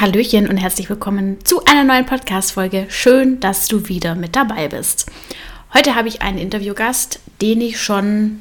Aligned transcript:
Hallöchen 0.00 0.48
und 0.48 0.56
herzlich 0.56 0.88
willkommen 0.88 1.44
zu 1.44 1.62
einer 1.66 1.84
neuen 1.84 2.06
Podcast-Folge. 2.06 2.86
Schön, 2.88 3.38
dass 3.38 3.68
du 3.68 3.86
wieder 3.86 4.14
mit 4.14 4.34
dabei 4.34 4.66
bist. 4.66 5.04
Heute 5.74 5.94
habe 5.94 6.08
ich 6.08 6.22
einen 6.22 6.38
Interviewgast, 6.38 7.20
den 7.42 7.60
ich 7.60 7.78
schon, 7.78 8.40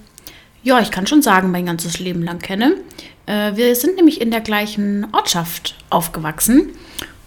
ja, 0.63 0.79
ich 0.79 0.89
kann 0.89 1.05
schon 1.05 1.21
sagen, 1.21 1.51
mein 1.51 1.65
ganzes 1.65 1.99
Leben 1.99 2.23
lang 2.23 2.39
kenne. 2.39 2.77
Äh, 3.25 3.57
wir 3.57 3.75
sind 3.75 3.97
nämlich 3.97 4.21
in 4.21 4.31
der 4.31 4.39
gleichen 4.39 5.07
Ortschaft 5.11 5.75
aufgewachsen 5.89 6.69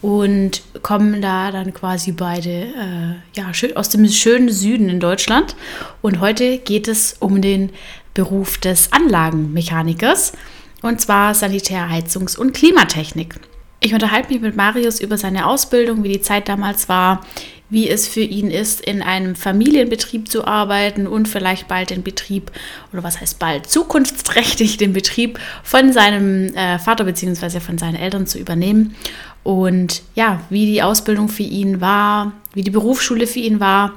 und 0.01 0.63
kommen 0.81 1.21
da 1.21 1.53
dann 1.53 1.75
quasi 1.75 2.13
beide 2.13 2.49
äh, 2.49 3.15
ja, 3.37 3.53
aus 3.75 3.91
dem 3.91 4.09
schönen 4.09 4.49
Süden 4.49 4.89
in 4.89 4.99
Deutschland. 4.99 5.57
Und 6.01 6.21
heute 6.21 6.57
geht 6.57 6.89
es 6.89 7.17
um 7.21 7.43
den 7.43 7.69
Beruf 8.15 8.57
des 8.57 8.93
Anlagenmechanikers 8.93 10.33
und 10.81 11.03
zwar 11.03 11.35
Sanitär-, 11.35 11.91
Heizungs- 11.91 12.39
und 12.39 12.55
Klimatechnik. 12.55 13.39
Ich 13.85 13.93
unterhalte 13.95 14.33
mich 14.33 14.41
mit 14.41 14.55
Marius 14.55 15.01
über 15.01 15.19
seine 15.19 15.45
Ausbildung, 15.45 16.05
wie 16.05 16.13
die 16.13 16.21
Zeit 16.21 16.49
damals 16.49 16.89
war, 16.89 17.27
wie 17.69 17.89
es 17.89 18.07
für 18.07 18.21
ihn 18.21 18.49
ist, 18.49 18.81
in 18.81 19.03
einem 19.03 19.35
Familienbetrieb 19.35 20.29
zu 20.29 20.47
arbeiten 20.47 21.09
und 21.09 21.27
vielleicht 21.27 21.67
bald 21.67 21.91
den 21.91 22.05
Betrieb, 22.05 22.53
oder 22.93 23.03
was 23.03 23.21
heißt 23.21 23.41
bald, 23.41 23.67
zukunftsträchtig 23.69 24.77
den 24.77 24.93
Betrieb 24.93 25.41
von 25.65 25.93
seinem 25.93 26.55
äh, 26.55 26.79
Vater 26.79 27.03
bzw. 27.03 27.59
von 27.59 27.77
seinen 27.77 27.97
Eltern 27.97 28.29
zu 28.29 28.39
übernehmen. 28.39 28.95
Und 29.43 30.03
ja, 30.15 30.43
wie 30.49 30.67
die 30.67 30.83
Ausbildung 30.85 31.29
für 31.29 31.43
ihn 31.43 31.81
war, 31.81 32.35
wie 32.55 32.63
die 32.63 32.71
Berufsschule 32.71 33.27
für 33.27 33.41
ihn 33.41 33.59
war, 33.59 33.95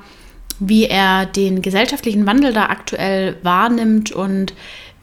wie 0.59 0.85
er 0.85 1.27
den 1.27 1.61
gesellschaftlichen 1.61 2.25
Wandel 2.25 2.53
da 2.53 2.69
aktuell 2.69 3.37
wahrnimmt 3.43 4.11
und 4.11 4.53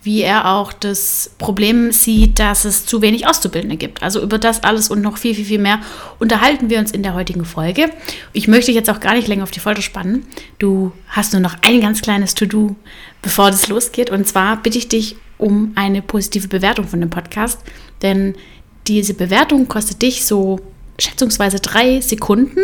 wie 0.03 0.23
er 0.23 0.51
auch 0.51 0.73
das 0.73 1.31
Problem 1.39 1.93
sieht, 1.93 2.39
dass 2.39 2.65
es 2.65 2.87
zu 2.87 3.03
wenig 3.03 3.27
Auszubildende 3.27 3.77
gibt. 3.77 4.03
Also 4.03 4.21
über 4.21 4.39
das 4.39 4.65
alles 4.65 4.91
und 4.91 5.01
noch 5.01 5.17
viel, 5.17 5.35
viel, 5.35 5.45
viel 5.45 5.59
mehr 5.59 5.81
unterhalten 6.19 6.71
wir 6.71 6.79
uns 6.79 6.91
in 6.91 7.03
der 7.03 7.15
heutigen 7.15 7.45
Folge. 7.45 7.91
Ich 8.33 8.49
möchte 8.49 8.73
jetzt 8.73 8.91
auch 8.91 9.01
gar 9.01 9.15
nicht 9.15 9.29
länger 9.29 9.45
auf 9.45 9.53
die 9.53 9.61
Folter 9.61 9.83
spannen. 9.83 10.27
Du 10.59 10.93
hast 11.09 11.33
nur 11.33 11.43
noch 11.43 11.57
ein 11.63 11.81
ganz 11.81 12.03
kleines 12.03 12.35
To-Do, 12.35 12.75
bevor 13.23 13.51
das 13.51 13.69
losgeht. 13.69 14.11
Und 14.11 14.27
zwar 14.27 14.61
bitte 14.61 14.79
ich 14.79 14.89
dich 14.89 15.17
um 15.39 15.73
eine 15.77 16.03
positive 16.03 16.49
Bewertung 16.49 16.89
von 16.89 17.01
dem 17.01 17.11
Podcast, 17.11 17.61
denn 18.03 18.35
diese 18.89 19.15
Bewertung 19.15 19.69
kostet 19.69 20.03
dich 20.03 20.25
so 20.25 20.61
schätzungsweise 20.99 21.61
drei 21.61 22.01
Sekunden 22.01 22.61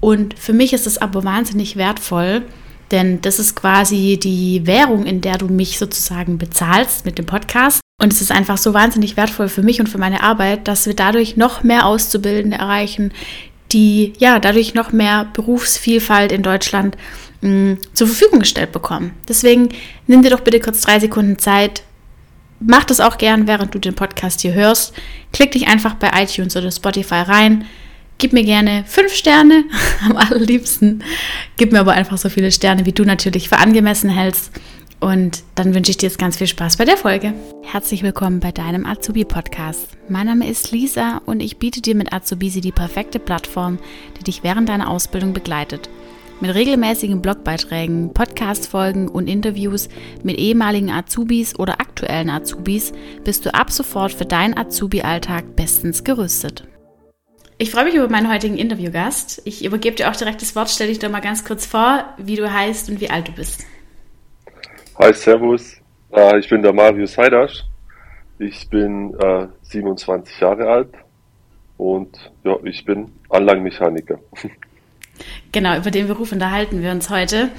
und 0.00 0.36
für 0.38 0.52
mich 0.52 0.72
ist 0.72 0.86
es 0.86 0.98
aber 0.98 1.22
wahnsinnig 1.22 1.76
wertvoll, 1.76 2.42
denn 2.92 3.20
das 3.22 3.38
ist 3.38 3.56
quasi 3.56 4.18
die 4.22 4.66
Währung, 4.66 5.06
in 5.06 5.20
der 5.20 5.38
du 5.38 5.46
mich 5.46 5.78
sozusagen 5.78 6.38
bezahlst 6.38 7.04
mit 7.04 7.18
dem 7.18 7.26
Podcast. 7.26 7.80
Und 8.00 8.12
es 8.12 8.20
ist 8.20 8.32
einfach 8.32 8.58
so 8.58 8.74
wahnsinnig 8.74 9.16
wertvoll 9.16 9.48
für 9.48 9.62
mich 9.62 9.80
und 9.80 9.88
für 9.88 9.98
meine 9.98 10.22
Arbeit, 10.22 10.68
dass 10.68 10.86
wir 10.86 10.94
dadurch 10.94 11.36
noch 11.36 11.62
mehr 11.62 11.86
Auszubildende 11.86 12.58
erreichen, 12.58 13.12
die 13.72 14.12
ja 14.18 14.38
dadurch 14.38 14.74
noch 14.74 14.92
mehr 14.92 15.26
Berufsvielfalt 15.32 16.32
in 16.32 16.42
Deutschland 16.42 16.96
mh, 17.40 17.50
mm, 17.50 17.78
zur 17.94 18.06
Verfügung 18.06 18.40
gestellt 18.40 18.72
bekommen. 18.72 19.12
Deswegen 19.28 19.70
nimm 20.06 20.22
dir 20.22 20.30
doch 20.30 20.40
bitte 20.40 20.60
kurz 20.60 20.82
drei 20.82 21.00
Sekunden 21.00 21.38
Zeit. 21.38 21.82
Mach 22.60 22.84
das 22.84 23.00
auch 23.00 23.18
gern, 23.18 23.46
während 23.46 23.74
du 23.74 23.78
den 23.78 23.94
Podcast 23.94 24.42
hier 24.42 24.52
hörst. 24.52 24.92
Klick 25.32 25.52
dich 25.52 25.68
einfach 25.68 25.94
bei 25.94 26.10
iTunes 26.22 26.56
oder 26.56 26.70
Spotify 26.70 27.22
rein 27.22 27.64
Gib 28.22 28.32
mir 28.32 28.44
gerne 28.44 28.84
fünf 28.86 29.12
Sterne, 29.14 29.64
am 30.08 30.16
allerliebsten. 30.16 31.02
Gib 31.56 31.72
mir 31.72 31.80
aber 31.80 31.90
einfach 31.90 32.18
so 32.18 32.28
viele 32.28 32.52
Sterne, 32.52 32.86
wie 32.86 32.92
du 32.92 33.04
natürlich 33.04 33.48
für 33.48 33.58
angemessen 33.58 34.08
hältst. 34.08 34.52
Und 35.00 35.42
dann 35.56 35.74
wünsche 35.74 35.90
ich 35.90 35.96
dir 35.96 36.06
jetzt 36.06 36.20
ganz 36.20 36.36
viel 36.36 36.46
Spaß 36.46 36.76
bei 36.76 36.84
der 36.84 36.96
Folge. 36.96 37.34
Herzlich 37.64 38.04
willkommen 38.04 38.38
bei 38.38 38.52
deinem 38.52 38.86
Azubi-Podcast. 38.86 39.88
Mein 40.08 40.26
Name 40.26 40.48
ist 40.48 40.70
Lisa 40.70 41.20
und 41.26 41.40
ich 41.40 41.56
biete 41.56 41.82
dir 41.82 41.96
mit 41.96 42.12
Azubisi 42.12 42.60
die 42.60 42.70
perfekte 42.70 43.18
Plattform, 43.18 43.80
die 44.16 44.22
dich 44.22 44.44
während 44.44 44.68
deiner 44.68 44.88
Ausbildung 44.88 45.32
begleitet. 45.32 45.90
Mit 46.40 46.54
regelmäßigen 46.54 47.22
Blogbeiträgen, 47.22 48.14
Podcast-Folgen 48.14 49.08
und 49.08 49.26
Interviews 49.26 49.88
mit 50.22 50.38
ehemaligen 50.38 50.92
Azubis 50.92 51.58
oder 51.58 51.80
aktuellen 51.80 52.30
Azubis 52.30 52.92
bist 53.24 53.44
du 53.46 53.52
ab 53.52 53.72
sofort 53.72 54.12
für 54.12 54.26
deinen 54.26 54.56
Azubi-Alltag 54.56 55.56
bestens 55.56 56.04
gerüstet. 56.04 56.68
Ich 57.62 57.70
freue 57.70 57.84
mich 57.84 57.94
über 57.94 58.08
meinen 58.08 58.28
heutigen 58.28 58.58
Interviewgast. 58.58 59.40
Ich 59.44 59.64
übergebe 59.64 59.94
dir 59.94 60.10
auch 60.10 60.16
direkt 60.16 60.42
das 60.42 60.56
Wort. 60.56 60.68
Stell 60.68 60.88
dich 60.88 60.98
doch 60.98 61.08
mal 61.08 61.20
ganz 61.20 61.44
kurz 61.44 61.64
vor, 61.64 62.12
wie 62.16 62.34
du 62.34 62.52
heißt 62.52 62.90
und 62.90 63.00
wie 63.00 63.08
alt 63.08 63.28
du 63.28 63.32
bist. 63.32 63.64
Hi, 64.98 65.14
Servus. 65.14 65.76
Äh, 66.12 66.40
ich 66.40 66.48
bin 66.48 66.60
der 66.60 66.72
Marius 66.72 67.16
Heidasch. 67.16 67.62
Ich 68.40 68.68
bin 68.68 69.16
27 69.62 70.34
äh, 70.34 70.40
Jahre 70.40 70.68
alt 70.68 70.88
und 71.76 72.32
ja, 72.42 72.56
ich 72.64 72.84
bin 72.84 73.12
Anlagenmechaniker. 73.28 74.18
Genau, 75.52 75.76
über 75.76 75.90
den 75.90 76.08
Beruf 76.08 76.32
unterhalten 76.32 76.82
wir 76.82 76.90
uns 76.90 77.10
heute. 77.10 77.50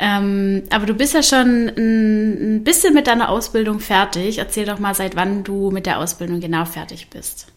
Ähm, 0.00 0.62
aber 0.70 0.86
du 0.86 0.94
bist 0.94 1.12
ja 1.14 1.22
schon 1.22 1.68
ein 1.68 2.64
bisschen 2.64 2.94
mit 2.94 3.06
deiner 3.06 3.28
Ausbildung 3.28 3.78
fertig. 3.78 4.38
Erzähl 4.38 4.64
doch 4.64 4.78
mal, 4.78 4.94
seit 4.94 5.14
wann 5.14 5.44
du 5.44 5.70
mit 5.70 5.84
der 5.84 6.00
Ausbildung 6.00 6.40
genau 6.40 6.64
fertig 6.64 7.10
bist. 7.10 7.52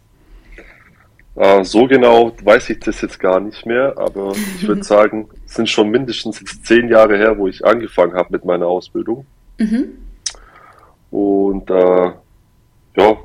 Äh, 1.35 1.66
so 1.66 1.85
genau 1.85 2.31
weiß 2.44 2.69
ich 2.69 2.79
das 2.79 3.01
jetzt 3.01 3.19
gar 3.19 3.40
nicht 3.40 3.66
mehr, 3.66 3.94
aber 3.97 4.34
ich 4.57 4.68
würde 4.68 4.84
sagen, 4.85 5.28
es 5.46 5.56
sind 5.56 5.69
schon 5.69 5.90
mindestens 5.90 6.40
jetzt 6.40 6.66
zehn 6.66 6.88
Jahre 6.88 7.18
her, 7.18 7.38
wo 7.38 7.47
ich 7.47 7.66
angefangen 7.66 8.13
habe 8.13 8.29
mit 8.31 8.46
meiner 8.46 8.68
Ausbildung. 8.68 9.25
Mhm. 9.57 9.90
Und 11.12 11.69
äh, 11.69 12.12
ja. 12.97 13.18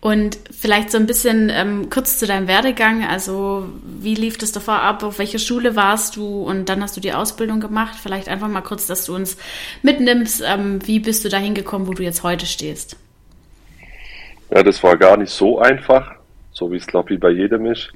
Und 0.00 0.38
vielleicht 0.50 0.90
so 0.90 0.98
ein 0.98 1.06
bisschen 1.06 1.50
ähm, 1.50 1.88
kurz 1.88 2.18
zu 2.18 2.26
deinem 2.26 2.46
Werdegang. 2.46 3.06
Also 3.06 3.66
wie 3.82 4.14
lief 4.14 4.36
das 4.36 4.52
davor 4.52 4.82
ab? 4.82 5.02
Auf 5.02 5.18
welcher 5.18 5.38
Schule 5.38 5.76
warst 5.76 6.16
du? 6.16 6.42
Und 6.42 6.68
dann 6.68 6.82
hast 6.82 6.96
du 6.96 7.00
die 7.00 7.14
Ausbildung 7.14 7.60
gemacht. 7.60 7.96
Vielleicht 8.02 8.28
einfach 8.28 8.48
mal 8.48 8.60
kurz, 8.60 8.86
dass 8.86 9.06
du 9.06 9.14
uns 9.14 9.38
mitnimmst. 9.82 10.42
Ähm, 10.46 10.86
wie 10.86 11.00
bist 11.00 11.24
du 11.24 11.30
da 11.30 11.38
hingekommen, 11.38 11.88
wo 11.88 11.94
du 11.94 12.02
jetzt 12.02 12.22
heute 12.22 12.44
stehst? 12.44 12.96
Ja, 14.54 14.62
das 14.62 14.80
war 14.84 14.96
gar 14.96 15.16
nicht 15.16 15.32
so 15.32 15.58
einfach, 15.58 16.14
so 16.52 16.70
wie 16.70 16.76
es 16.76 16.86
glaube 16.86 17.12
ich 17.12 17.18
bei 17.18 17.30
jedem 17.30 17.66
ist. 17.66 17.92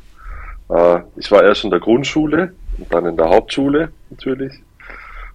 Äh, 0.68 1.02
ich 1.14 1.30
war 1.30 1.44
erst 1.44 1.62
in 1.62 1.70
der 1.70 1.78
Grundschule 1.78 2.52
und 2.78 2.92
dann 2.92 3.06
in 3.06 3.16
der 3.16 3.28
Hauptschule 3.28 3.92
natürlich. 4.10 4.52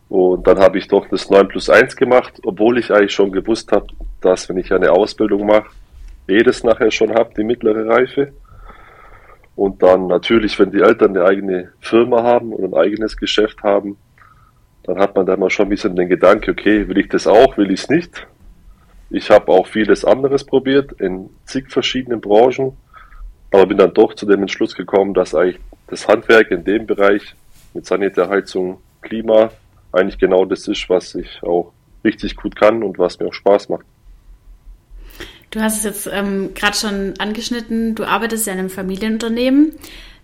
Und 0.09 0.45
dann 0.45 0.59
habe 0.59 0.77
ich 0.77 0.89
doch 0.89 1.07
das 1.07 1.29
9 1.29 1.47
plus 1.47 1.69
1 1.69 1.95
gemacht, 1.95 2.41
obwohl 2.43 2.77
ich 2.77 2.91
eigentlich 2.91 3.13
schon 3.13 3.31
gewusst 3.31 3.71
habe, 3.71 3.87
dass 4.19 4.49
wenn 4.49 4.57
ich 4.57 4.73
eine 4.73 4.91
Ausbildung 4.91 5.45
mache, 5.45 5.69
eh 6.27 6.43
das 6.43 6.61
nachher 6.65 6.91
schon 6.91 7.13
habe, 7.13 7.33
die 7.37 7.45
mittlere 7.45 7.87
Reife. 7.87 8.33
Und 9.55 9.81
dann 9.81 10.07
natürlich, 10.07 10.59
wenn 10.59 10.71
die 10.71 10.81
Eltern 10.81 11.15
eine 11.15 11.25
eigene 11.25 11.71
Firma 11.79 12.21
haben 12.21 12.51
und 12.51 12.65
ein 12.65 12.73
eigenes 12.77 13.15
Geschäft 13.15 13.63
haben, 13.63 13.95
dann 14.83 14.99
hat 14.99 15.15
man 15.15 15.25
da 15.25 15.37
mal 15.37 15.49
schon 15.49 15.67
ein 15.67 15.69
bisschen 15.69 15.95
den 15.95 16.09
Gedanke, 16.09 16.51
okay, 16.51 16.85
will 16.89 16.97
ich 16.97 17.07
das 17.07 17.27
auch, 17.27 17.55
will 17.57 17.71
ich 17.71 17.83
es 17.83 17.89
nicht? 17.89 18.27
Ich 19.13 19.29
habe 19.29 19.51
auch 19.51 19.67
vieles 19.67 20.03
anderes 20.03 20.43
probiert 20.43 20.93
in 20.93 21.29
zig 21.45 21.69
verschiedenen 21.69 22.19
Branchen, 22.19 22.75
aber 23.51 23.67
bin 23.67 23.77
dann 23.77 23.93
doch 23.93 24.15
zu 24.15 24.25
dem 24.25 24.41
Entschluss 24.41 24.73
gekommen, 24.73 25.13
dass 25.13 25.35
eigentlich 25.35 25.59
das 25.85 26.07
Handwerk 26.07 26.49
in 26.49 26.63
dem 26.63 26.87
Bereich 26.87 27.35
mit 27.75 27.85
Sanitärheizung, 27.85 28.81
Klima 29.03 29.51
eigentlich 29.91 30.17
genau 30.17 30.45
das 30.45 30.67
ist, 30.67 30.89
was 30.89 31.13
ich 31.13 31.43
auch 31.43 31.73
richtig 32.03 32.35
gut 32.35 32.55
kann 32.55 32.81
und 32.81 32.97
was 32.97 33.19
mir 33.19 33.27
auch 33.27 33.33
Spaß 33.33 33.69
macht. 33.69 33.85
Du 35.51 35.61
hast 35.61 35.77
es 35.77 35.83
jetzt 35.83 36.09
ähm, 36.11 36.55
gerade 36.55 36.75
schon 36.75 37.13
angeschnitten, 37.19 37.93
du 37.93 38.05
arbeitest 38.05 38.47
ja 38.47 38.53
in 38.53 38.59
einem 38.59 38.71
Familienunternehmen, 38.71 39.73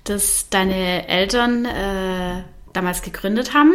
das 0.03 0.49
deine 0.49 1.07
Eltern 1.07 1.65
äh, 1.65 2.41
damals 2.73 3.03
gegründet 3.03 3.53
haben. 3.53 3.73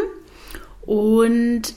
Und 0.85 1.75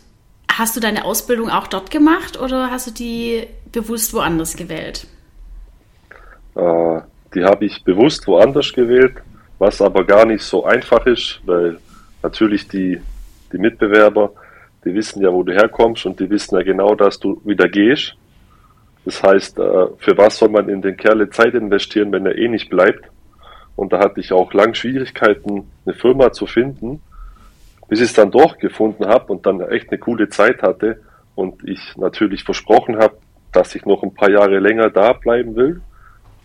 Hast 0.58 0.76
du 0.76 0.80
deine 0.80 1.06
Ausbildung 1.06 1.52
auch 1.52 1.68
dort 1.68 1.92
gemacht 1.92 2.40
oder 2.40 2.72
hast 2.72 2.88
du 2.88 2.92
die 2.92 3.46
bewusst 3.72 4.12
woanders 4.16 4.56
gewählt? 4.56 5.06
Äh, 6.56 7.02
die 7.36 7.44
habe 7.44 7.66
ich 7.66 7.84
bewusst 7.84 8.26
woanders 8.26 8.74
gewählt, 8.74 9.18
was 9.60 9.84
aber 9.84 10.04
gar 10.04 10.26
nicht 10.26 10.44
so 10.44 10.66
einfach 10.66 11.06
ist, 11.06 11.40
weil 11.46 11.78
natürlich 12.24 12.68
die, 12.68 13.00
die 13.54 13.58
Mitbewerber, 13.60 14.32
die 14.84 14.96
wissen 14.96 15.22
ja, 15.22 15.32
wo 15.32 15.44
du 15.44 15.54
herkommst 15.54 16.08
und 16.08 16.20
die 16.20 16.28
wissen 16.28 16.56
ja 16.56 16.64
genau, 16.64 16.96
dass 16.96 17.20
du 17.20 17.40
wieder 17.46 17.68
gehst. 17.68 18.16
Das 19.06 19.22
heißt, 19.22 19.60
äh, 19.60 19.86
für 20.00 20.18
was 20.18 20.40
soll 20.40 20.50
man 20.50 20.70
in 20.70 20.82
den 20.82 20.98
Kerle 20.98 21.30
Zeit 21.30 21.54
investieren, 21.54 22.12
wenn 22.12 22.26
er 22.26 22.36
eh 22.36 22.48
nicht 22.48 22.72
bleibt? 22.72 23.06
Und 23.76 23.94
da 23.94 24.00
hatte 24.00 24.22
ich 24.22 24.34
auch 24.34 24.52
lang 24.54 24.74
Schwierigkeiten, 24.74 25.70
eine 25.86 25.94
Firma 25.94 26.32
zu 26.32 26.48
finden, 26.48 27.00
bis 27.88 28.00
ich 28.00 28.10
es 28.10 28.14
dann 28.14 28.32
doch 28.32 28.58
gefunden 28.58 29.06
habe 29.06 29.32
und 29.32 29.46
dann 29.46 29.62
echt 29.62 29.90
eine 29.90 29.98
coole 29.98 30.30
Zeit 30.30 30.62
hatte 30.62 31.02
und 31.36 31.68
ich 31.68 31.96
natürlich 31.96 32.44
versprochen 32.44 32.98
habe, 32.98 33.18
dass 33.52 33.76
ich 33.76 33.86
noch 33.86 34.04
ein 34.04 34.14
paar 34.14 34.30
Jahre 34.30 34.60
länger 34.60 34.90
da 34.90 35.14
bleiben 35.14 35.56
will. 35.56 35.82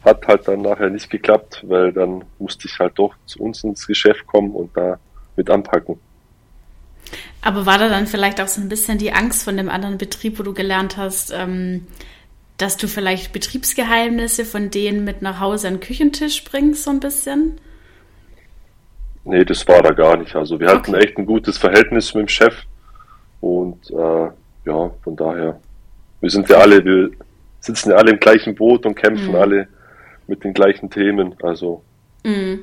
Hat 0.04 0.26
halt 0.26 0.48
dann 0.48 0.62
nachher 0.62 0.90
nicht 0.90 1.10
geklappt, 1.10 1.64
weil 1.66 1.92
dann 1.92 2.24
musste 2.38 2.68
ich 2.68 2.78
halt 2.78 2.98
doch 2.98 3.14
zu 3.26 3.40
uns 3.40 3.62
ins 3.64 3.86
Geschäft 3.86 4.26
kommen 4.26 4.52
und 4.52 4.76
da 4.76 4.98
mit 5.36 5.48
anpacken. 5.50 5.98
Aber 7.40 7.66
war 7.66 7.78
da 7.78 7.88
dann 7.88 8.06
vielleicht 8.06 8.40
auch 8.40 8.48
so 8.48 8.60
ein 8.60 8.68
bisschen 8.68 8.98
die 8.98 9.12
Angst 9.12 9.44
von 9.44 9.56
dem 9.56 9.68
anderen 9.68 9.98
Betrieb, 9.98 10.38
wo 10.38 10.42
du 10.42 10.54
gelernt 10.54 10.96
hast, 10.96 11.32
ähm, 11.32 11.86
dass 12.56 12.76
du 12.76 12.86
vielleicht 12.86 13.32
Betriebsgeheimnisse 13.32 14.44
von 14.44 14.70
denen 14.70 15.04
mit 15.04 15.22
nach 15.22 15.40
Hause 15.40 15.68
an 15.68 15.74
den 15.74 15.80
Küchentisch 15.80 16.44
bringst, 16.44 16.84
so 16.84 16.90
ein 16.90 17.00
bisschen? 17.00 17.60
Nee, 19.24 19.44
das 19.44 19.66
war 19.68 19.82
da 19.82 19.90
gar 19.90 20.16
nicht. 20.16 20.34
Also 20.34 20.58
wir 20.58 20.68
hatten 20.68 20.94
okay. 20.94 21.04
echt 21.04 21.18
ein 21.18 21.26
gutes 21.26 21.58
Verhältnis 21.58 22.14
mit 22.14 22.22
dem 22.22 22.28
Chef 22.28 22.54
und 23.40 23.90
äh, 23.90 24.30
ja, 24.64 24.90
von 25.02 25.16
daher, 25.16 25.60
wir 26.20 26.30
sind 26.30 26.48
ja 26.48 26.58
alle, 26.58 26.84
wir 26.84 27.10
sitzen 27.60 27.90
ja 27.90 27.96
alle 27.96 28.12
im 28.12 28.20
gleichen 28.20 28.54
Boot 28.54 28.86
und 28.86 28.94
kämpfen 28.94 29.28
mhm. 29.28 29.36
alle 29.36 29.68
mit 30.26 30.44
den 30.44 30.54
gleichen 30.54 30.90
Themen. 30.90 31.34
Also. 31.42 31.82
Mhm. 32.24 32.60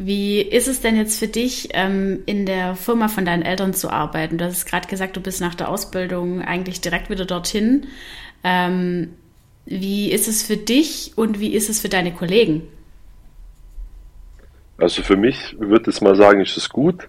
Wie 0.00 0.40
ist 0.40 0.68
es 0.68 0.80
denn 0.80 0.96
jetzt 0.96 1.18
für 1.18 1.26
dich, 1.26 1.70
ähm, 1.72 2.22
in 2.26 2.46
der 2.46 2.76
Firma 2.76 3.08
von 3.08 3.24
deinen 3.24 3.42
Eltern 3.42 3.74
zu 3.74 3.90
arbeiten? 3.90 4.38
Du 4.38 4.44
hast 4.44 4.66
gerade 4.66 4.86
gesagt, 4.86 5.16
du 5.16 5.20
bist 5.20 5.40
nach 5.40 5.56
der 5.56 5.68
Ausbildung 5.68 6.40
eigentlich 6.40 6.80
direkt 6.80 7.10
wieder 7.10 7.24
dorthin. 7.24 7.88
Ähm, 8.44 9.14
wie 9.66 10.12
ist 10.12 10.28
es 10.28 10.42
für 10.42 10.56
dich 10.56 11.12
und 11.16 11.40
wie 11.40 11.52
ist 11.52 11.68
es 11.68 11.80
für 11.80 11.88
deine 11.88 12.12
Kollegen? 12.12 12.62
Also 14.78 15.02
für 15.02 15.16
mich 15.16 15.56
würde 15.58 15.90
ich 15.90 16.00
mal 16.00 16.14
sagen, 16.14 16.40
ist 16.40 16.56
es 16.56 16.68
gut. 16.68 17.08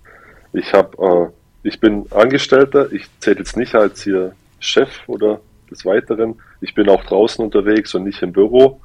Ich 0.54 0.74
habe, 0.74 1.32
äh, 1.64 1.68
ich 1.68 1.80
bin 1.80 2.06
Angestellter. 2.12 2.92
Ich 2.92 3.08
zähle 3.20 3.38
jetzt 3.38 3.56
nicht 3.56 3.76
als 3.76 4.04
hier 4.04 4.34
Chef 4.60 4.90
oder 5.08 5.40
des 5.70 5.86
Weiteren. 5.86 6.36
Ich 6.62 6.74
bin 6.74 6.90
auch 6.90 7.06
draußen 7.06 7.46
unterwegs 7.46 7.94
und 7.94 8.04
nicht 8.04 8.22
im 8.24 8.34
Büro. 8.34 8.82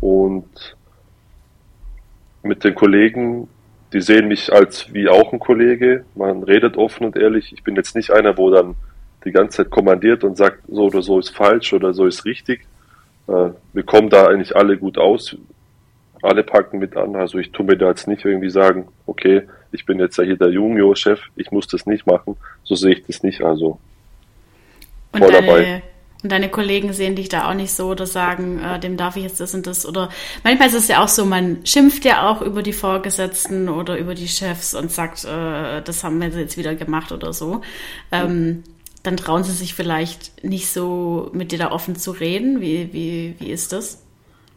Und 0.00 0.76
mit 2.44 2.62
den 2.64 2.74
Kollegen, 2.74 3.48
die 3.92 4.00
sehen 4.00 4.28
mich 4.28 4.52
als 4.52 4.92
wie 4.92 5.08
auch 5.08 5.32
ein 5.32 5.40
Kollege. 5.40 6.04
Man 6.14 6.44
redet 6.44 6.76
offen 6.76 7.04
und 7.06 7.16
ehrlich. 7.16 7.52
Ich 7.52 7.64
bin 7.64 7.74
jetzt 7.74 7.96
nicht 7.96 8.10
einer, 8.12 8.38
wo 8.38 8.50
dann 8.50 8.76
die 9.24 9.32
ganze 9.32 9.58
Zeit 9.58 9.70
kommandiert 9.70 10.22
und 10.24 10.36
sagt, 10.36 10.62
so 10.68 10.84
oder 10.84 11.02
so 11.02 11.18
ist 11.18 11.30
falsch 11.30 11.72
oder 11.72 11.92
so 11.92 12.06
ist 12.06 12.24
richtig. 12.24 12.66
Äh, 13.26 13.50
wir 13.72 13.82
kommen 13.84 14.10
da 14.10 14.26
eigentlich 14.26 14.54
alle 14.54 14.78
gut 14.78 14.96
aus. 14.98 15.36
Alle 16.22 16.42
packen 16.44 16.78
mit 16.78 16.96
an. 16.96 17.16
Also 17.16 17.38
ich 17.38 17.50
tue 17.52 17.66
mir 17.66 17.76
da 17.76 17.88
jetzt 17.88 18.06
nicht 18.06 18.24
irgendwie 18.24 18.50
sagen, 18.50 18.88
okay, 19.06 19.42
ich 19.72 19.86
bin 19.86 19.98
jetzt 19.98 20.16
ja 20.18 20.24
hier 20.24 20.36
der 20.36 20.50
Junior-Chef, 20.50 21.20
ich 21.36 21.50
muss 21.50 21.66
das 21.66 21.86
nicht 21.86 22.06
machen. 22.06 22.36
So 22.62 22.74
sehe 22.74 22.94
ich 22.94 23.06
das 23.06 23.22
nicht. 23.22 23.42
Also 23.42 23.78
voll 25.12 25.22
und 25.22 25.32
deine, 25.32 25.46
dabei. 25.46 25.82
Und 26.22 26.30
deine 26.30 26.48
Kollegen 26.48 26.92
sehen 26.92 27.16
dich 27.16 27.28
da 27.28 27.50
auch 27.50 27.54
nicht 27.54 27.72
so 27.72 27.88
oder 27.88 28.06
sagen, 28.06 28.60
äh, 28.62 28.78
dem 28.78 28.96
darf 28.96 29.16
ich 29.16 29.24
jetzt 29.24 29.40
das 29.40 29.54
und 29.54 29.66
das. 29.66 29.84
Oder 29.84 30.08
manchmal 30.44 30.68
ist 30.68 30.74
es 30.74 30.88
ja 30.88 31.02
auch 31.02 31.08
so, 31.08 31.24
man 31.24 31.66
schimpft 31.66 32.04
ja 32.04 32.30
auch 32.30 32.42
über 32.42 32.62
die 32.62 32.72
Vorgesetzten 32.72 33.68
oder 33.68 33.98
über 33.98 34.14
die 34.14 34.28
Chefs 34.28 34.74
und 34.74 34.92
sagt, 34.92 35.24
äh, 35.24 35.82
das 35.82 36.04
haben 36.04 36.20
wir 36.20 36.28
jetzt 36.28 36.56
wieder 36.56 36.76
gemacht 36.76 37.10
oder 37.10 37.32
so. 37.32 37.62
Ähm, 38.12 38.62
dann 39.02 39.16
trauen 39.16 39.42
sie 39.42 39.52
sich 39.52 39.74
vielleicht 39.74 40.44
nicht 40.44 40.68
so 40.68 41.30
mit 41.32 41.50
dir 41.50 41.58
da 41.58 41.72
offen 41.72 41.96
zu 41.96 42.12
reden. 42.12 42.60
Wie, 42.60 42.92
wie, 42.92 43.34
wie 43.38 43.50
ist 43.50 43.72
das? 43.72 44.01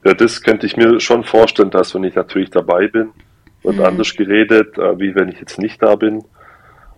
Ja, 0.05 0.13
das 0.13 0.43
könnte 0.43 0.67
ich 0.67 0.77
mir 0.77 0.99
schon 0.99 1.23
vorstellen, 1.23 1.71
dass 1.71 1.95
wenn 1.95 2.03
ich 2.03 2.13
natürlich 2.13 2.51
dabei 2.51 2.87
bin, 2.87 3.09
wird 3.63 3.77
mhm. 3.77 3.85
anders 3.85 4.15
geredet, 4.15 4.77
äh, 4.77 4.99
wie 4.99 5.15
wenn 5.15 5.29
ich 5.29 5.39
jetzt 5.39 5.57
nicht 5.57 5.81
da 5.81 5.95
bin. 5.95 6.23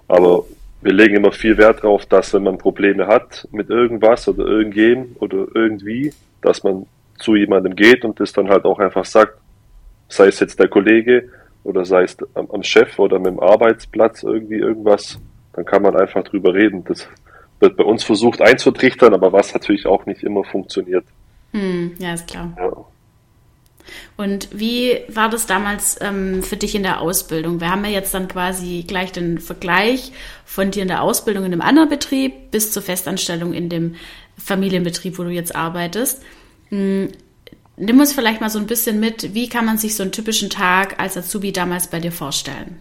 Aber 0.09 0.43
wir 0.81 0.91
legen 0.91 1.15
immer 1.15 1.31
viel 1.31 1.57
Wert 1.57 1.83
darauf, 1.83 2.05
dass 2.05 2.33
wenn 2.33 2.43
man 2.43 2.57
Probleme 2.57 3.07
hat 3.07 3.47
mit 3.51 3.69
irgendwas 3.69 4.27
oder 4.27 4.45
irgendjem 4.45 5.15
oder 5.19 5.47
irgendwie, 5.53 6.13
dass 6.41 6.63
man 6.63 6.85
zu 7.17 7.35
jemandem 7.35 7.77
geht 7.77 8.03
und 8.03 8.19
das 8.19 8.33
dann 8.33 8.49
halt 8.49 8.65
auch 8.65 8.79
einfach 8.79 9.05
sagt, 9.05 9.37
sei 10.09 10.27
es 10.27 10.41
jetzt 10.41 10.59
der 10.59 10.67
Kollege 10.67 11.29
oder 11.63 11.85
sei 11.85 12.03
es 12.03 12.17
am, 12.33 12.51
am 12.51 12.61
Chef 12.61 12.99
oder 12.99 13.19
mit 13.19 13.27
dem 13.27 13.39
Arbeitsplatz 13.39 14.23
irgendwie 14.23 14.57
irgendwas, 14.57 15.17
dann 15.53 15.63
kann 15.63 15.81
man 15.81 15.95
einfach 15.95 16.23
drüber 16.25 16.53
reden. 16.53 16.83
Das 16.83 17.07
wird 17.61 17.77
bei 17.77 17.85
uns 17.85 18.03
versucht 18.03 18.41
einzutrichtern, 18.41 19.13
aber 19.13 19.31
was 19.31 19.53
natürlich 19.53 19.85
auch 19.85 20.05
nicht 20.05 20.23
immer 20.23 20.43
funktioniert. 20.43 21.05
Hm, 21.53 21.93
ja, 21.99 22.13
ist 22.13 22.27
klar. 22.27 22.53
Ja. 22.57 22.85
Und 24.15 24.49
wie 24.51 24.99
war 25.07 25.29
das 25.29 25.45
damals 25.45 25.97
ähm, 26.01 26.43
für 26.43 26.57
dich 26.57 26.75
in 26.75 26.83
der 26.83 27.01
Ausbildung? 27.01 27.59
Wir 27.61 27.69
haben 27.69 27.85
ja 27.85 27.91
jetzt 27.91 28.13
dann 28.13 28.27
quasi 28.27 28.83
gleich 28.87 29.11
den 29.11 29.39
Vergleich 29.39 30.11
von 30.45 30.71
dir 30.71 30.81
in 30.81 30.87
der 30.87 31.01
Ausbildung 31.01 31.45
in 31.45 31.53
einem 31.53 31.61
anderen 31.61 31.89
Betrieb 31.89 32.51
bis 32.51 32.71
zur 32.71 32.81
Festanstellung 32.81 33.53
in 33.53 33.69
dem 33.69 33.95
Familienbetrieb, 34.37 35.17
wo 35.17 35.23
du 35.23 35.29
jetzt 35.29 35.55
arbeitest. 35.55 36.23
Hm, 36.69 37.09
nimm 37.77 37.99
uns 37.99 38.13
vielleicht 38.13 38.41
mal 38.41 38.49
so 38.49 38.59
ein 38.59 38.67
bisschen 38.67 38.99
mit, 38.99 39.33
wie 39.33 39.49
kann 39.49 39.65
man 39.65 39.77
sich 39.77 39.95
so 39.95 40.03
einen 40.03 40.11
typischen 40.11 40.49
Tag 40.49 40.99
als 40.99 41.17
Azubi 41.17 41.51
damals 41.51 41.87
bei 41.87 41.99
dir 41.99 42.11
vorstellen? 42.11 42.79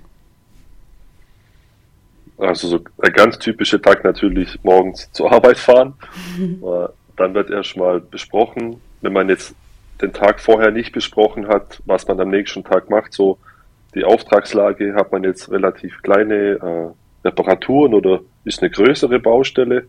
Also 2.39 2.69
so 2.69 2.81
ein 2.99 3.13
ganz 3.13 3.39
typischer 3.39 3.81
Tag 3.81 4.05
natürlich 4.05 4.59
morgens 4.63 5.11
zur 5.13 5.33
Arbeit 5.33 5.59
fahren. 5.59 5.95
Dann 7.17 7.33
wird 7.35 7.51
erstmal 7.51 8.01
besprochen, 8.01 8.79
wenn 9.01 9.15
man 9.15 9.31
jetzt 9.31 9.55
den 10.01 10.13
Tag 10.13 10.41
vorher 10.41 10.71
nicht 10.71 10.93
besprochen 10.93 11.49
hat, 11.49 11.83
was 11.87 12.07
man 12.07 12.21
am 12.21 12.31
nächsten 12.31 12.65
Tag 12.65 12.91
macht. 12.91 13.13
So 13.13 13.39
die 13.95 14.05
Auftragslage 14.05 14.95
hat 14.95 15.13
man 15.13 15.25
jetzt 15.25 15.51
relativ 15.51 16.03
kleine 16.03 16.35
äh, 16.35 17.27
Reparaturen 17.27 17.95
oder 17.95 18.21
ist 18.45 18.63
eine 18.63 18.71
größere 18.71 19.19
Baustelle. 19.19 19.85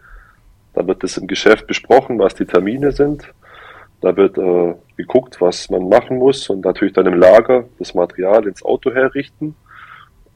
Dann 0.74 0.88
wird 0.88 1.04
das 1.04 1.18
im 1.18 1.28
Geschäft 1.28 1.68
besprochen, 1.68 2.20
was 2.20 2.36
die 2.36 2.46
Termine 2.46 2.92
sind. 2.92 3.34
Da 4.02 4.16
wird 4.16 4.38
äh, 4.38 4.76
geguckt, 4.96 5.42
was 5.42 5.70
man 5.70 5.90
machen 5.90 6.20
muss 6.20 6.50
und 6.50 6.64
natürlich 6.64 6.94
dann 6.94 7.08
im 7.08 7.16
Lager 7.20 7.66
das 7.80 7.94
Material 7.94 8.48
ins 8.48 8.64
Auto 8.64 8.94
herrichten. 8.94 9.56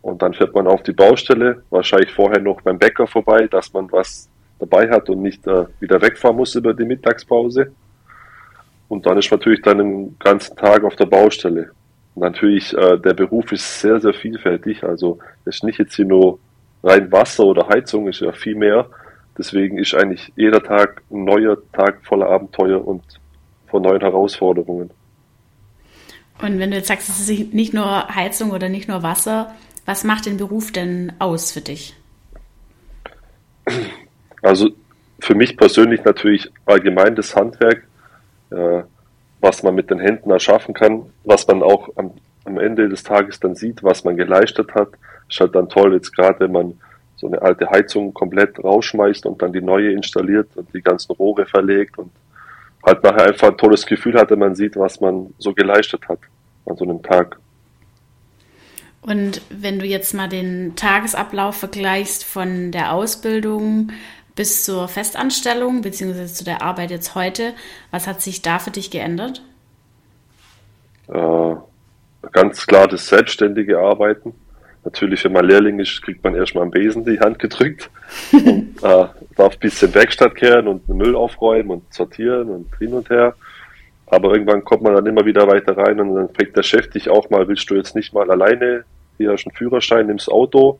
Und 0.01 0.21
dann 0.21 0.33
fährt 0.33 0.56
man 0.56 0.67
auf 0.67 0.81
die 0.81 0.94
Baustelle, 0.94 1.63
wahrscheinlich 1.69 2.12
vorher 2.12 2.41
noch 2.41 2.62
beim 2.62 2.79
Bäcker 2.79 3.06
vorbei, 3.06 3.47
dass 3.47 3.71
man 3.71 3.91
was 3.91 4.29
dabei 4.59 4.89
hat 4.89 5.09
und 5.09 5.21
nicht 5.21 5.45
äh, 5.47 5.65
wieder 5.79 6.01
wegfahren 6.01 6.38
muss 6.38 6.56
über 6.56 6.74
die 6.74 6.85
Mittagspause. 6.85 7.71
Und 8.91 9.05
dann 9.05 9.17
ist 9.17 9.31
natürlich 9.31 9.61
dann 9.61 9.77
den 9.77 10.19
ganzen 10.19 10.53
Tag 10.57 10.83
auf 10.83 10.97
der 10.97 11.05
Baustelle. 11.05 11.71
Und 12.13 12.23
natürlich, 12.23 12.75
äh, 12.75 12.97
der 12.97 13.13
Beruf 13.13 13.53
ist 13.53 13.79
sehr, 13.79 14.01
sehr 14.01 14.13
vielfältig. 14.13 14.83
Also 14.83 15.17
es 15.45 15.55
ist 15.55 15.63
nicht 15.63 15.79
jetzt 15.79 15.95
hier 15.95 16.03
nur 16.03 16.39
rein 16.83 17.09
Wasser 17.09 17.45
oder 17.45 17.69
Heizung, 17.69 18.09
ist 18.09 18.19
ja 18.19 18.33
viel 18.33 18.55
mehr. 18.55 18.89
Deswegen 19.38 19.77
ist 19.77 19.95
eigentlich 19.95 20.33
jeder 20.35 20.61
Tag 20.61 21.03
ein 21.09 21.23
neuer 21.23 21.57
Tag 21.71 22.05
voller 22.05 22.27
Abenteuer 22.27 22.85
und 22.85 23.01
von 23.67 23.81
neuen 23.81 24.01
Herausforderungen. 24.01 24.89
Und 26.41 26.59
wenn 26.59 26.71
du 26.71 26.75
jetzt 26.75 26.89
sagst, 26.89 27.07
es 27.07 27.29
ist 27.29 27.53
nicht 27.53 27.73
nur 27.73 28.13
Heizung 28.13 28.51
oder 28.51 28.67
nicht 28.67 28.89
nur 28.89 29.03
Wasser, 29.03 29.55
was 29.85 30.03
macht 30.03 30.25
den 30.25 30.35
Beruf 30.35 30.73
denn 30.73 31.13
aus 31.17 31.53
für 31.53 31.61
dich? 31.61 31.95
Also 34.41 34.71
für 35.21 35.35
mich 35.35 35.55
persönlich 35.55 36.03
natürlich 36.03 36.51
allgemein 36.65 37.15
das 37.15 37.33
Handwerk 37.38 37.88
äh, 38.51 38.83
was 39.39 39.63
man 39.63 39.75
mit 39.75 39.89
den 39.89 40.00
Händen 40.00 40.30
erschaffen 40.30 40.74
kann, 40.74 41.07
was 41.24 41.48
man 41.48 41.63
auch 41.63 41.89
am, 41.95 42.12
am 42.46 42.60
Ende 42.60 42.88
des 42.89 43.03
Tages 43.03 43.39
dann 43.39 43.55
sieht, 43.55 43.84
was 43.84 44.03
man 44.03 44.15
geleistet 44.15 44.74
hat. 44.75 44.89
Ist 45.29 45.39
halt 45.39 45.55
dann 45.55 45.70
toll, 45.70 45.93
jetzt 45.93 46.15
gerade 46.15 46.39
wenn 46.41 46.51
man 46.51 46.79
so 47.15 47.27
eine 47.27 47.41
alte 47.41 47.70
Heizung 47.70 48.13
komplett 48.13 48.63
rausschmeißt 48.63 49.25
und 49.25 49.41
dann 49.41 49.53
die 49.53 49.62
neue 49.62 49.91
installiert 49.91 50.50
und 50.55 50.74
die 50.74 50.81
ganzen 50.81 51.13
Rohre 51.13 51.46
verlegt 51.46 51.98
und 51.98 52.12
halt 52.86 53.03
nachher 53.03 53.27
einfach 53.27 53.50
ein 53.50 53.58
tolles 53.58 53.86
Gefühl 53.86 54.15
hat, 54.15 54.31
wenn 54.31 54.39
man 54.39 54.55
sieht, 54.55 54.75
was 54.75 55.00
man 55.01 55.34
so 55.38 55.53
geleistet 55.53 56.08
hat 56.08 56.20
an 56.65 56.75
so 56.75 56.84
einem 56.84 57.01
Tag. 57.01 57.38
Und 59.01 59.41
wenn 59.50 59.79
du 59.79 59.86
jetzt 59.86 60.13
mal 60.13 60.29
den 60.29 60.75
Tagesablauf 60.75 61.58
vergleichst 61.58 62.24
von 62.24 62.72
der 62.72 62.93
Ausbildung 62.93 63.91
bis 64.35 64.63
zur 64.63 64.88
Festanstellung 64.88 65.81
beziehungsweise 65.81 66.33
zu 66.33 66.43
der 66.43 66.61
Arbeit 66.61 66.91
jetzt 66.91 67.15
heute. 67.15 67.53
Was 67.91 68.07
hat 68.07 68.21
sich 68.21 68.41
da 68.41 68.59
für 68.59 68.71
dich 68.71 68.91
geändert? 68.91 69.41
Äh, 71.07 71.55
ganz 72.31 72.65
klar 72.65 72.88
das 72.88 73.07
selbstständige 73.07 73.79
Arbeiten. 73.79 74.33
Natürlich, 74.83 75.23
wenn 75.25 75.33
man 75.33 75.45
Lehrling 75.45 75.79
ist, 75.79 76.01
kriegt 76.01 76.23
man 76.23 76.33
erstmal 76.33 76.63
am 76.63 76.71
Besen 76.71 77.05
die 77.05 77.19
Hand 77.19 77.38
gedrückt 77.38 77.89
und 78.31 78.77
äh, 78.81 79.07
darf 79.35 79.53
ein 79.53 79.59
bisschen 79.59 79.93
Werkstatt 79.93 80.35
kehren 80.35 80.67
und 80.67 80.88
Müll 80.89 81.15
aufräumen 81.15 81.69
und 81.69 81.93
sortieren 81.93 82.50
und 82.50 82.75
hin 82.77 82.93
und 82.93 83.09
her. 83.09 83.35
Aber 84.07 84.33
irgendwann 84.33 84.63
kommt 84.63 84.81
man 84.81 84.95
dann 84.95 85.05
immer 85.05 85.25
wieder 85.25 85.47
weiter 85.47 85.77
rein 85.77 86.00
und 86.00 86.15
dann 86.15 86.29
fragt 86.33 86.57
der 86.57 86.63
Chef 86.63 86.89
dich 86.89 87.09
auch 87.09 87.29
mal, 87.29 87.47
willst 87.47 87.69
du 87.69 87.75
jetzt 87.75 87.95
nicht 87.95 88.13
mal 88.13 88.29
alleine, 88.29 88.83
hier 89.17 89.31
hast 89.31 89.43
du 89.43 89.50
einen 89.50 89.55
Führerschein, 89.55 90.07
nimmst 90.07 90.29
Auto, 90.29 90.79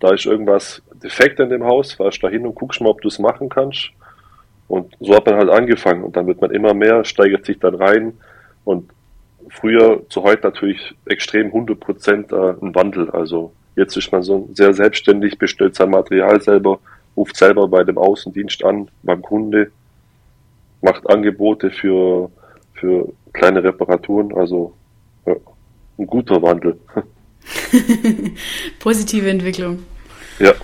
da 0.00 0.12
ist 0.12 0.26
irgendwas 0.26 0.82
defekt 1.02 1.38
in 1.40 1.50
dem 1.50 1.64
Haus, 1.64 1.92
fahrst 1.92 2.22
da 2.22 2.28
hin 2.28 2.46
und 2.46 2.54
guckst 2.54 2.80
mal, 2.80 2.88
ob 2.88 3.00
du 3.02 3.08
es 3.08 3.18
machen 3.18 3.48
kannst. 3.48 3.90
Und 4.66 4.94
so 5.00 5.14
hat 5.14 5.26
man 5.26 5.36
halt 5.36 5.50
angefangen 5.50 6.04
und 6.04 6.16
dann 6.16 6.26
wird 6.26 6.40
man 6.40 6.50
immer 6.50 6.74
mehr, 6.74 7.04
steigert 7.04 7.44
sich 7.44 7.58
dann 7.58 7.74
rein 7.74 8.14
und 8.64 8.90
früher 9.48 10.02
zu 10.08 10.22
heute 10.22 10.46
natürlich 10.46 10.94
extrem 11.06 11.46
100 11.46 11.78
Prozent 11.78 12.32
äh, 12.32 12.54
ein 12.62 12.74
Wandel. 12.74 13.10
Also 13.10 13.52
jetzt 13.76 13.96
ist 13.96 14.12
man 14.12 14.22
so 14.22 14.48
sehr 14.52 14.72
selbstständig, 14.72 15.38
bestellt 15.38 15.74
sein 15.74 15.90
Material 15.90 16.40
selber, 16.40 16.78
ruft 17.16 17.36
selber 17.36 17.68
bei 17.68 17.84
dem 17.84 17.98
Außendienst 17.98 18.64
an, 18.64 18.88
beim 19.02 19.22
Kunde, 19.22 19.70
macht 20.82 21.08
Angebote 21.10 21.70
für, 21.70 22.30
für 22.74 23.08
kleine 23.32 23.62
Reparaturen. 23.62 24.32
Also 24.34 24.72
ja, 25.26 25.34
ein 25.98 26.06
guter 26.06 26.40
Wandel. 26.42 26.78
Positive 28.78 29.28
Entwicklung. 29.28 29.82
Ja. 30.38 30.54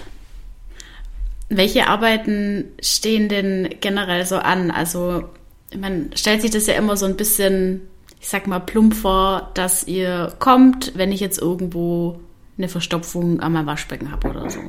Welche 1.49 1.87
Arbeiten 1.87 2.65
stehen 2.81 3.29
denn 3.29 3.69
generell 3.81 4.27
so 4.27 4.37
an? 4.37 4.71
Also 4.71 5.25
man 5.79 6.11
stellt 6.15 6.43
sich 6.43 6.51
das 6.51 6.67
ja 6.67 6.75
immer 6.75 6.97
so 6.97 7.07
ein 7.07 7.17
bisschen, 7.17 7.83
ich 8.21 8.29
sag 8.29 8.47
mal, 8.47 8.61
plump 8.61 8.95
vor, 8.95 9.51
dass 9.55 9.87
ihr 9.87 10.35
kommt, 10.39 10.93
wenn 10.97 11.13
ich 11.13 11.21
jetzt 11.21 11.39
irgendwo 11.39 12.21
eine 12.59 12.69
Verstopfung 12.69 13.41
an 13.41 13.53
meinem 13.53 13.67
Waschbecken 13.67 14.11
habe 14.11 14.29
oder 14.29 14.51
so. 14.51 14.61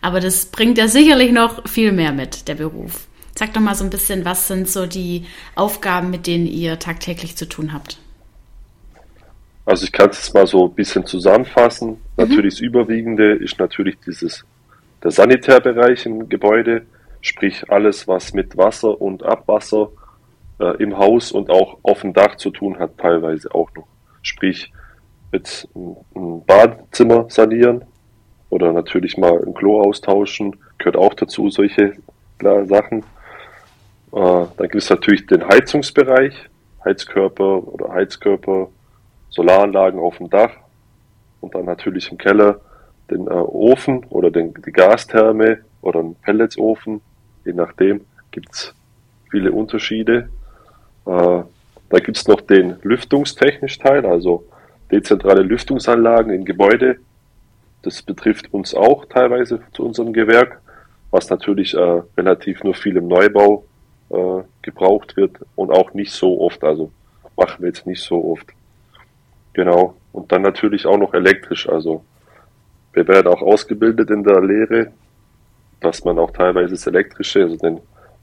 Aber 0.00 0.20
das 0.20 0.46
bringt 0.46 0.78
ja 0.78 0.88
sicherlich 0.88 1.32
noch 1.32 1.68
viel 1.68 1.92
mehr 1.92 2.12
mit, 2.12 2.48
der 2.48 2.56
Beruf. 2.56 3.06
Sag 3.38 3.54
doch 3.54 3.60
mal 3.60 3.74
so 3.74 3.84
ein 3.84 3.90
bisschen, 3.90 4.24
was 4.24 4.48
sind 4.48 4.68
so 4.68 4.86
die 4.86 5.24
Aufgaben, 5.54 6.10
mit 6.10 6.26
denen 6.26 6.46
ihr 6.46 6.78
tagtäglich 6.78 7.36
zu 7.36 7.48
tun 7.48 7.72
habt? 7.72 7.98
Also 9.64 9.84
ich 9.84 9.92
kann 9.92 10.10
es 10.10 10.32
mal 10.34 10.46
so 10.46 10.66
ein 10.66 10.74
bisschen 10.74 11.06
zusammenfassen. 11.06 11.90
Mhm. 11.90 11.98
Natürlich 12.16 12.54
das 12.54 12.60
Überwiegende 12.60 13.34
ist 13.34 13.58
natürlich 13.58 13.98
dieses 14.04 14.44
der 15.02 15.10
Sanitärbereich 15.10 16.06
im 16.06 16.28
Gebäude, 16.28 16.82
sprich 17.20 17.68
alles, 17.70 18.06
was 18.06 18.32
mit 18.32 18.56
Wasser 18.56 19.00
und 19.00 19.24
Abwasser 19.24 19.90
äh, 20.60 20.76
im 20.82 20.96
Haus 20.96 21.32
und 21.32 21.50
auch 21.50 21.78
auf 21.82 22.02
dem 22.02 22.12
Dach 22.12 22.36
zu 22.36 22.50
tun 22.50 22.78
hat, 22.78 22.98
teilweise 22.98 23.52
auch 23.52 23.70
noch. 23.74 23.86
Sprich, 24.22 24.72
mit 25.32 25.68
ein 25.74 26.44
Badezimmer 26.44 27.26
sanieren 27.28 27.84
oder 28.50 28.72
natürlich 28.72 29.16
mal 29.16 29.42
ein 29.44 29.54
Klo 29.54 29.80
austauschen, 29.80 30.56
gehört 30.78 30.96
auch 30.96 31.14
dazu, 31.14 31.50
solche 31.50 31.94
Sachen. 32.40 32.98
Äh, 32.98 33.02
dann 34.12 34.68
gibt 34.68 34.76
es 34.76 34.90
natürlich 34.90 35.26
den 35.26 35.46
Heizungsbereich, 35.46 36.34
Heizkörper 36.84 37.66
oder 37.66 37.92
Heizkörper, 37.92 38.68
Solaranlagen 39.32 39.98
auf 39.98 40.18
dem 40.18 40.30
Dach 40.30 40.52
und 41.40 41.54
dann 41.54 41.64
natürlich 41.64 42.10
im 42.12 42.18
Keller 42.18 42.60
den 43.10 43.26
äh, 43.26 43.30
Ofen 43.30 44.04
oder 44.10 44.30
den, 44.30 44.54
die 44.54 44.72
Gastherme 44.72 45.58
oder 45.80 46.00
einen 46.00 46.14
Pelletsofen, 46.14 47.00
je 47.44 47.52
nachdem, 47.52 48.02
gibt 48.30 48.52
es 48.52 48.74
viele 49.30 49.52
Unterschiede. 49.52 50.28
Äh, 51.06 51.42
da 51.90 51.98
gibt 51.98 52.16
es 52.16 52.28
noch 52.28 52.40
den 52.40 52.76
lüftungstechnischen 52.82 53.82
Teil, 53.82 54.06
also 54.06 54.44
dezentrale 54.90 55.42
Lüftungsanlagen 55.42 56.32
in 56.32 56.44
Gebäude. 56.44 56.96
Das 57.82 58.02
betrifft 58.02 58.52
uns 58.52 58.74
auch 58.74 59.06
teilweise 59.06 59.60
zu 59.72 59.84
unserem 59.84 60.12
Gewerk, 60.12 60.60
was 61.10 61.28
natürlich 61.28 61.74
äh, 61.74 62.02
relativ 62.16 62.62
nur 62.62 62.74
viel 62.74 62.96
im 62.96 63.08
Neubau 63.08 63.64
äh, 64.10 64.42
gebraucht 64.62 65.16
wird 65.16 65.38
und 65.56 65.70
auch 65.70 65.92
nicht 65.94 66.12
so 66.12 66.40
oft, 66.40 66.62
also 66.62 66.92
machen 67.36 67.62
wir 67.62 67.68
jetzt 67.68 67.86
nicht 67.86 68.02
so 68.02 68.24
oft. 68.24 68.46
Genau. 69.52 69.94
Und 70.12 70.30
dann 70.32 70.42
natürlich 70.42 70.86
auch 70.86 70.98
noch 70.98 71.14
elektrisch, 71.14 71.68
also 71.68 72.04
wir 72.92 73.08
werden 73.08 73.28
auch 73.28 73.40
ausgebildet 73.40 74.10
in 74.10 74.22
der 74.22 74.40
Lehre, 74.42 74.92
dass 75.80 76.04
man 76.04 76.18
auch 76.18 76.30
teilweise 76.30 76.74
das 76.74 76.86
Elektrische, 76.86 77.42
also 77.42 77.56
den 77.56 77.80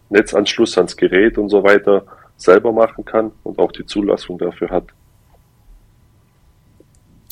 Netzanschluss 0.10 0.78
ans 0.78 0.96
Gerät 0.96 1.38
und 1.38 1.50
so 1.50 1.64
weiter 1.64 2.06
selber 2.38 2.72
machen 2.72 3.04
kann 3.04 3.32
und 3.44 3.60
auch 3.60 3.72
die 3.72 3.86
Zulassung 3.86 4.38
dafür 4.38 4.70
hat. 4.70 4.86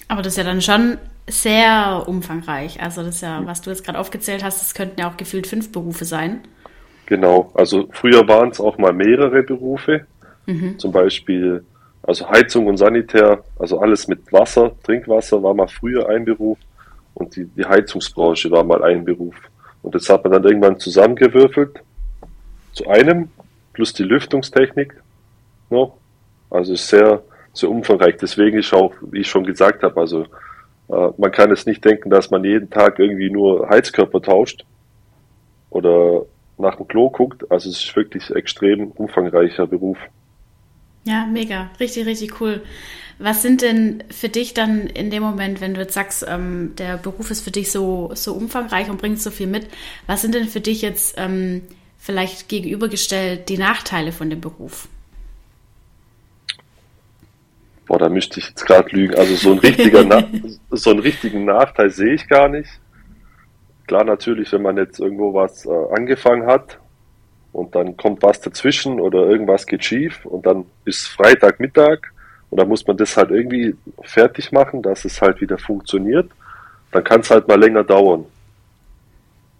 Aber 0.07 0.21
das 0.21 0.33
ist 0.33 0.37
ja 0.37 0.43
dann 0.43 0.61
schon 0.61 0.97
sehr 1.29 2.03
umfangreich. 2.07 2.81
Also 2.81 3.03
das 3.03 3.15
ist 3.15 3.21
ja, 3.21 3.41
was 3.45 3.61
du 3.61 3.69
jetzt 3.69 3.83
gerade 3.83 3.99
aufgezählt 3.99 4.43
hast, 4.43 4.61
das 4.61 4.73
könnten 4.73 4.99
ja 4.99 5.09
auch 5.09 5.17
gefühlt 5.17 5.47
fünf 5.47 5.71
Berufe 5.71 6.05
sein. 6.05 6.41
Genau, 7.05 7.51
also 7.53 7.87
früher 7.91 8.27
waren 8.27 8.49
es 8.49 8.59
auch 8.59 8.77
mal 8.77 8.93
mehrere 8.93 9.43
Berufe. 9.43 10.05
Mhm. 10.45 10.79
Zum 10.79 10.91
Beispiel, 10.91 11.65
also 12.07 12.29
Heizung 12.29 12.67
und 12.67 12.77
Sanitär, 12.77 13.43
also 13.59 13.79
alles 13.79 14.07
mit 14.07 14.31
Wasser, 14.31 14.71
Trinkwasser 14.83 15.43
war 15.43 15.53
mal 15.53 15.67
früher 15.67 16.07
ein 16.07 16.23
Beruf 16.23 16.57
und 17.13 17.35
die, 17.35 17.45
die 17.45 17.65
Heizungsbranche 17.65 18.49
war 18.49 18.63
mal 18.63 18.81
ein 18.81 19.03
Beruf. 19.03 19.35
Und 19.83 19.93
das 19.93 20.09
hat 20.09 20.23
man 20.23 20.31
dann 20.31 20.43
irgendwann 20.45 20.79
zusammengewürfelt 20.79 21.81
zu 22.71 22.87
einem, 22.87 23.29
plus 23.73 23.93
die 23.93 24.03
Lüftungstechnik 24.03 24.93
noch. 25.69 25.97
Also 26.49 26.75
sehr, 26.75 27.23
sehr 27.51 27.69
umfangreich. 27.69 28.15
Deswegen 28.17 28.57
ist 28.57 28.73
auch, 28.73 28.93
wie 29.01 29.19
ich 29.19 29.27
schon 29.27 29.43
gesagt 29.43 29.83
habe, 29.83 29.99
also 29.99 30.27
äh, 30.87 31.09
man 31.17 31.31
kann 31.31 31.51
es 31.51 31.65
nicht 31.65 31.83
denken, 31.83 32.09
dass 32.09 32.31
man 32.31 32.43
jeden 32.45 32.69
Tag 32.69 32.99
irgendwie 32.99 33.29
nur 33.29 33.67
Heizkörper 33.67 34.21
tauscht 34.21 34.63
oder 35.71 36.25
nach 36.57 36.75
dem 36.75 36.87
Klo 36.87 37.09
guckt. 37.09 37.51
Also 37.51 37.69
es 37.69 37.83
ist 37.83 37.95
wirklich 37.97 38.33
extrem 38.33 38.91
umfangreicher 38.91 39.67
Beruf. 39.67 39.97
Ja, 41.07 41.25
mega. 41.25 41.71
Richtig, 41.79 42.05
richtig 42.05 42.41
cool. 42.41 42.61
Was 43.17 43.41
sind 43.41 43.61
denn 43.61 44.03
für 44.09 44.27
dich 44.27 44.53
dann 44.53 44.87
in 44.87 45.09
dem 45.09 45.23
Moment, 45.23 45.61
wenn 45.61 45.73
du 45.73 45.79
jetzt 45.79 45.93
sagst, 45.93 46.25
ähm, 46.27 46.73
der 46.77 46.97
Beruf 46.97 47.31
ist 47.31 47.45
für 47.45 47.49
dich 47.49 47.71
so, 47.71 48.11
so 48.13 48.33
umfangreich 48.33 48.89
und 48.89 48.99
bringt 48.99 49.21
so 49.21 49.31
viel 49.31 49.47
mit, 49.47 49.67
was 50.05 50.21
sind 50.21 50.35
denn 50.35 50.49
für 50.49 50.59
dich 50.59 50.81
jetzt 50.81 51.15
ähm, 51.17 51.61
vielleicht 51.97 52.49
gegenübergestellt 52.49 53.47
die 53.47 53.57
Nachteile 53.57 54.11
von 54.11 54.29
dem 54.29 54.41
Beruf? 54.41 54.89
Boah, 57.85 57.99
da 57.99 58.09
müsste 58.09 58.41
ich 58.41 58.49
jetzt 58.49 58.65
gerade 58.65 58.93
lügen. 58.93 59.15
Also 59.15 59.35
so, 59.35 59.53
ein 59.53 59.59
richtiger 59.59 60.27
so 60.71 60.89
einen 60.89 60.99
richtigen 60.99 61.45
Nachteil 61.45 61.89
sehe 61.89 62.15
ich 62.15 62.27
gar 62.27 62.49
nicht. 62.49 62.69
Klar, 63.87 64.03
natürlich, 64.03 64.51
wenn 64.51 64.61
man 64.61 64.75
jetzt 64.75 64.99
irgendwo 64.99 65.33
was 65.33 65.65
äh, 65.65 65.69
angefangen 65.95 66.45
hat 66.45 66.79
und 67.57 67.73
dann 67.73 67.97
kommt 67.97 68.21
was 68.21 68.39
dazwischen 68.39 68.99
oder 68.99 69.25
irgendwas 69.25 69.65
geht 69.65 69.83
schief 69.83 70.23
und 70.27 70.45
dann 70.45 70.65
ist 70.85 71.07
Freitagmittag 71.07 72.13
und 72.51 72.59
dann 72.59 72.67
muss 72.67 72.85
man 72.85 72.97
das 72.97 73.17
halt 73.17 73.31
irgendwie 73.31 73.75
fertig 74.03 74.51
machen, 74.51 74.83
dass 74.83 75.05
es 75.05 75.19
halt 75.23 75.41
wieder 75.41 75.57
funktioniert. 75.57 76.29
Dann 76.91 77.03
kann 77.03 77.21
es 77.21 77.31
halt 77.31 77.47
mal 77.47 77.59
länger 77.59 77.83
dauern. 77.83 78.25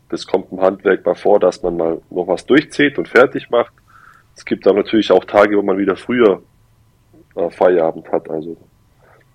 Das 0.10 0.28
kommt 0.28 0.52
im 0.52 0.62
Handwerk 0.62 1.04
mal 1.08 1.16
vor, 1.16 1.40
dass 1.40 1.64
man 1.64 1.76
mal 1.76 2.00
noch 2.12 2.28
was 2.28 2.46
durchzieht 2.46 3.00
und 3.00 3.10
fertig 3.10 3.50
macht. 3.50 3.74
Es 4.36 4.46
gibt 4.46 4.68
aber 4.68 4.78
natürlich 4.78 5.12
auch 5.12 5.26
Tage, 5.26 5.58
wo 5.58 5.64
man 5.64 5.80
wieder 5.80 5.96
früher 5.98 6.44
äh, 7.36 7.50
Feierabend 7.50 8.12
hat. 8.12 8.30
Also 8.30 8.58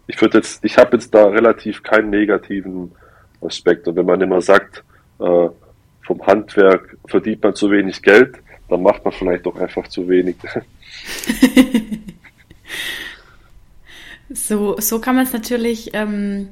ich 0.07 0.21
würde 0.21 0.39
jetzt, 0.39 0.65
ich 0.65 0.79
habe 0.79 0.97
jetzt 0.97 1.13
da 1.13 1.27
relativ 1.27 1.83
keinen 1.83 2.11
negativen 2.11 2.93
Aspekt. 3.41 3.89
Und 3.89 3.97
wenn 3.97 4.07
man 4.07 4.21
immer 4.21 4.41
sagt, 4.41 4.85
äh, 5.19 5.49
vom 6.07 6.27
Handwerk 6.29 6.97
verdient 7.09 7.43
man 7.43 7.57
zu 7.57 7.69
wenig 7.69 8.01
Geld, 8.03 8.39
dann 8.73 8.83
macht 8.83 9.05
man 9.05 9.13
vielleicht 9.13 9.47
doch 9.47 9.57
einfach 9.57 9.87
zu 9.89 10.09
wenig. 10.09 10.37
So, 14.35 14.77
so 14.79 14.99
kann 14.99 15.15
man 15.15 15.25
es 15.25 15.33
natürlich 15.33 15.91
ähm, 15.93 16.49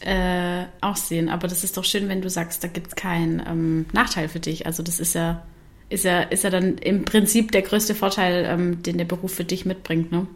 äh, 0.00 0.64
auch 0.80 0.96
sehen. 0.96 1.28
Aber 1.28 1.48
das 1.48 1.64
ist 1.64 1.76
doch 1.76 1.84
schön, 1.84 2.08
wenn 2.08 2.22
du 2.22 2.30
sagst, 2.30 2.64
da 2.64 2.68
gibt 2.68 2.88
es 2.88 2.96
keinen 2.96 3.42
ähm, 3.46 3.86
Nachteil 3.92 4.28
für 4.28 4.40
dich. 4.40 4.66
Also 4.66 4.82
das 4.82 5.00
ist 5.00 5.14
ja, 5.14 5.42
ist 5.90 6.04
ja, 6.04 6.22
ist 6.22 6.44
ja 6.44 6.50
dann 6.50 6.78
im 6.78 7.04
Prinzip 7.04 7.52
der 7.52 7.62
größte 7.62 7.94
Vorteil, 7.94 8.46
ähm, 8.48 8.82
den 8.82 8.98
der 8.98 9.04
Beruf 9.04 9.34
für 9.34 9.44
dich 9.44 9.66
mitbringt, 9.66 10.10
ne? 10.10 10.26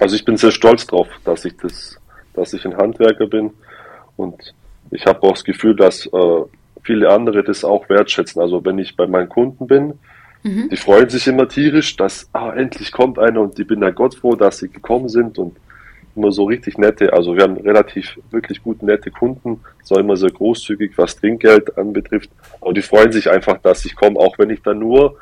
Also 0.00 0.16
ich 0.16 0.24
bin 0.24 0.36
sehr 0.36 0.50
stolz 0.50 0.86
drauf, 0.86 1.08
dass 1.24 1.44
ich 1.44 1.56
das, 1.56 1.98
dass 2.34 2.52
ich 2.52 2.64
ein 2.64 2.76
Handwerker 2.76 3.26
bin 3.26 3.50
und 4.16 4.54
ich 4.90 5.06
habe 5.06 5.22
auch 5.22 5.32
das 5.32 5.44
Gefühl, 5.44 5.76
dass 5.76 6.06
äh, 6.06 6.42
viele 6.82 7.08
andere 7.10 7.44
das 7.44 7.64
auch 7.64 7.88
wertschätzen. 7.88 8.42
Also 8.42 8.64
wenn 8.64 8.78
ich 8.78 8.96
bei 8.96 9.06
meinen 9.06 9.28
Kunden 9.28 9.66
bin, 9.66 9.94
mhm. 10.42 10.68
die 10.70 10.76
freuen 10.76 11.08
sich 11.08 11.26
immer 11.26 11.48
tierisch, 11.48 11.96
dass 11.96 12.28
ah, 12.32 12.52
endlich 12.52 12.92
kommt 12.92 13.18
einer 13.18 13.40
und 13.40 13.58
ich 13.58 13.66
bin 13.66 13.80
dann 13.80 13.94
Gott 13.94 14.14
froh, 14.14 14.36
dass 14.36 14.58
sie 14.58 14.68
gekommen 14.68 15.08
sind 15.08 15.38
und 15.38 15.56
immer 16.16 16.32
so 16.32 16.44
richtig 16.44 16.76
nette, 16.78 17.12
also 17.12 17.36
wir 17.36 17.44
haben 17.44 17.56
relativ 17.56 18.18
wirklich 18.30 18.62
gut 18.62 18.82
nette 18.82 19.10
Kunden, 19.10 19.60
so 19.82 19.96
immer 19.98 20.16
sehr 20.16 20.30
großzügig, 20.30 20.92
was 20.96 21.16
Trinkgeld 21.16 21.76
anbetrifft. 21.78 22.30
Aber 22.60 22.72
die 22.72 22.82
freuen 22.82 23.12
sich 23.12 23.30
einfach, 23.30 23.58
dass 23.58 23.84
ich 23.84 23.94
komme, 23.94 24.18
auch 24.18 24.38
wenn 24.38 24.50
ich 24.50 24.62
dann 24.62 24.78
nur 24.78 25.16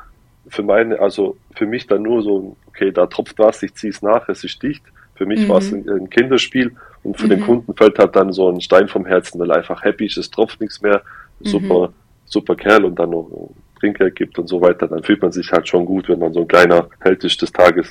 für 0.47 0.63
meine, 0.63 0.99
also 0.99 1.37
für 1.55 1.65
mich 1.65 1.87
dann 1.87 2.01
nur 2.01 2.23
so, 2.23 2.55
okay, 2.67 2.91
da 2.91 3.05
tropft 3.05 3.37
was, 3.37 3.61
ich 3.61 3.75
ziehe 3.75 3.91
es 3.91 4.01
nach, 4.01 4.27
es 4.29 4.43
ist 4.43 4.61
dicht. 4.61 4.83
Für 5.15 5.25
mich 5.25 5.41
mhm. 5.41 5.49
war 5.49 5.57
es 5.59 5.71
ein, 5.71 5.87
ein, 5.87 6.09
Kinderspiel 6.09 6.71
und 7.03 7.17
für 7.17 7.25
mhm. 7.25 7.29
den 7.29 7.41
Kunden 7.41 7.73
fällt 7.75 7.99
halt 7.99 8.15
dann 8.15 8.31
so 8.31 8.49
ein 8.49 8.61
Stein 8.61 8.87
vom 8.87 9.05
Herzen, 9.05 9.39
weil 9.39 9.51
einfach 9.51 9.83
happy 9.83 10.05
ist, 10.05 10.17
es 10.17 10.31
tropft 10.31 10.59
nichts 10.61 10.81
mehr, 10.81 11.01
super, 11.41 11.89
mhm. 11.89 11.93
super 12.25 12.55
Kerl 12.55 12.85
und 12.85 12.97
dann 12.97 13.11
noch 13.11 13.29
Trinkgeld 13.79 14.15
gibt 14.15 14.37
und 14.39 14.47
so 14.47 14.61
weiter, 14.61 14.87
dann 14.87 15.03
fühlt 15.03 15.21
man 15.21 15.31
sich 15.31 15.51
halt 15.51 15.67
schon 15.67 15.85
gut, 15.85 16.09
wenn 16.09 16.19
man 16.19 16.33
so 16.33 16.41
ein 16.41 16.47
kleiner 16.47 16.89
Held 16.99 17.23
ist 17.23 17.41
des 17.41 17.51
Tages. 17.51 17.87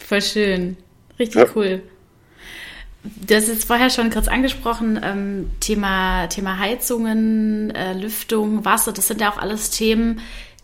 Voll 0.00 0.22
schön. 0.22 0.76
Richtig 1.18 1.42
ja. 1.42 1.48
cool. 1.54 1.82
Hast 3.30 3.48
jetzt 3.48 3.64
vorher 3.64 3.90
schon 3.90 4.10
kurz 4.10 4.28
angesprochen, 4.28 5.00
ähm, 5.02 5.50
Thema, 5.58 6.28
Thema 6.28 6.58
Heizungen, 6.58 7.74
äh, 7.74 7.94
Lüftung, 7.94 8.64
Wasser, 8.64 8.92
das 8.92 9.08
sind 9.08 9.20
ja 9.20 9.32
auch 9.32 9.38
alles 9.38 9.70
Themen, 9.70 10.20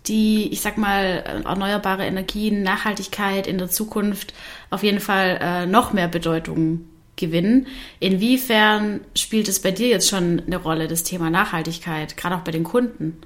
die, 0.06 0.52
ich 0.52 0.60
sag 0.60 0.78
mal, 0.78 1.42
erneuerbare 1.44 2.06
Energien, 2.06 2.62
Nachhaltigkeit 2.62 3.46
in 3.46 3.58
der 3.58 3.68
Zukunft 3.68 4.34
auf 4.70 4.82
jeden 4.82 5.00
Fall 5.00 5.38
äh, 5.40 5.66
noch 5.66 5.92
mehr 5.92 6.08
Bedeutung 6.08 6.88
gewinnen. 7.16 7.66
Inwiefern 8.00 9.00
spielt 9.16 9.48
es 9.48 9.60
bei 9.60 9.72
dir 9.72 9.88
jetzt 9.88 10.08
schon 10.08 10.42
eine 10.46 10.56
Rolle, 10.56 10.88
das 10.88 11.02
Thema 11.02 11.30
Nachhaltigkeit, 11.30 12.16
gerade 12.16 12.36
auch 12.36 12.40
bei 12.40 12.52
den 12.52 12.64
Kunden? 12.64 13.20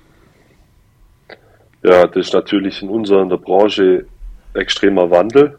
Ja, 1.83 2.07
das 2.07 2.27
ist 2.29 2.35
natürlich 2.35 2.83
in 2.83 2.89
unserer 2.89 3.23
in 3.23 3.29
der 3.29 3.39
Branche 3.39 4.07
extremer 4.55 5.11
Wandel. 5.11 5.59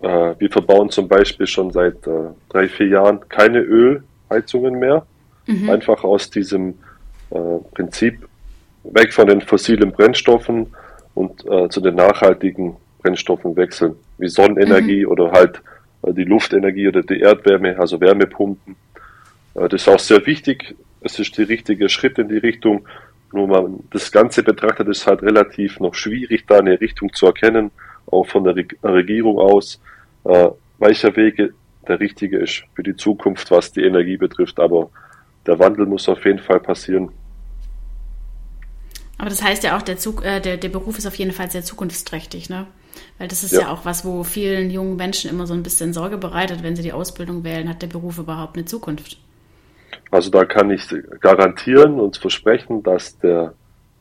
Äh, 0.00 0.34
wir 0.38 0.50
verbauen 0.50 0.90
zum 0.90 1.08
Beispiel 1.08 1.46
schon 1.46 1.70
seit 1.72 2.06
äh, 2.06 2.30
drei, 2.48 2.68
vier 2.68 2.88
Jahren 2.88 3.20
keine 3.28 3.60
Ölheizungen 3.60 4.78
mehr. 4.78 5.06
Mhm. 5.46 5.70
Einfach 5.70 6.04
aus 6.04 6.30
diesem 6.30 6.74
äh, 7.30 7.38
Prinzip, 7.74 8.26
weg 8.84 9.12
von 9.12 9.26
den 9.26 9.40
fossilen 9.40 9.92
Brennstoffen 9.92 10.68
und 11.14 11.44
äh, 11.46 11.68
zu 11.68 11.80
den 11.80 11.96
nachhaltigen 11.96 12.76
Brennstoffen 13.02 13.56
wechseln, 13.56 13.96
wie 14.18 14.28
Sonnenenergie 14.28 15.04
mhm. 15.04 15.12
oder 15.12 15.32
halt 15.32 15.60
äh, 16.02 16.12
die 16.12 16.24
Luftenergie 16.24 16.88
oder 16.88 17.02
die 17.02 17.20
Erdwärme, 17.20 17.78
also 17.78 18.00
Wärmepumpen. 18.00 18.76
Äh, 19.54 19.68
das 19.68 19.82
ist 19.82 19.88
auch 19.88 19.98
sehr 19.98 20.24
wichtig. 20.26 20.76
Es 21.00 21.18
ist 21.18 21.36
der 21.38 21.48
richtige 21.48 21.88
Schritt 21.88 22.18
in 22.18 22.28
die 22.28 22.38
Richtung. 22.38 22.86
Nur 23.32 23.46
man 23.46 23.80
das 23.90 24.10
Ganze 24.10 24.42
betrachtet, 24.42 24.88
ist 24.88 25.06
halt 25.06 25.22
relativ 25.22 25.80
noch 25.80 25.94
schwierig, 25.94 26.46
da 26.46 26.58
eine 26.58 26.80
Richtung 26.80 27.12
zu 27.12 27.26
erkennen, 27.26 27.70
auch 28.06 28.26
von 28.26 28.44
der 28.44 28.54
Regierung 28.82 29.38
aus, 29.38 29.80
äh, 30.24 30.48
welcher 30.78 31.14
Wege 31.16 31.52
der 31.86 32.00
richtige 32.00 32.38
ist 32.38 32.62
für 32.74 32.82
die 32.82 32.96
Zukunft, 32.96 33.50
was 33.50 33.72
die 33.72 33.82
Energie 33.82 34.16
betrifft. 34.16 34.58
Aber 34.60 34.90
der 35.46 35.58
Wandel 35.58 35.86
muss 35.86 36.08
auf 36.08 36.24
jeden 36.24 36.38
Fall 36.38 36.60
passieren. 36.60 37.10
Aber 39.18 39.30
das 39.30 39.42
heißt 39.42 39.64
ja 39.64 39.76
auch, 39.76 39.82
der, 39.82 39.98
Zug, 39.98 40.24
äh, 40.24 40.40
der, 40.40 40.56
der 40.56 40.68
Beruf 40.68 40.96
ist 40.96 41.06
auf 41.06 41.16
jeden 41.16 41.32
Fall 41.32 41.50
sehr 41.50 41.64
zukunftsträchtig, 41.64 42.48
ne? 42.48 42.66
Weil 43.18 43.28
das 43.28 43.42
ist 43.42 43.52
ja. 43.52 43.62
ja. 43.62 43.72
auch 43.72 43.84
was, 43.84 44.04
wo 44.04 44.22
vielen 44.22 44.70
jungen 44.70 44.96
Menschen 44.96 45.28
immer 45.30 45.46
so 45.46 45.54
ein 45.54 45.62
bisschen 45.62 45.92
Sorge 45.92 46.18
bereitet, 46.18 46.62
wenn 46.62 46.76
sie 46.76 46.82
die 46.82 46.92
Ausbildung 46.92 47.44
wählen, 47.44 47.68
hat 47.68 47.82
der 47.82 47.88
Beruf 47.88 48.18
überhaupt 48.18 48.56
eine 48.56 48.64
Zukunft? 48.64 49.18
Also 50.10 50.30
da 50.30 50.44
kann 50.44 50.70
ich 50.70 50.86
garantieren 51.20 52.00
und 52.00 52.16
versprechen, 52.16 52.82
dass 52.82 53.18
der 53.18 53.54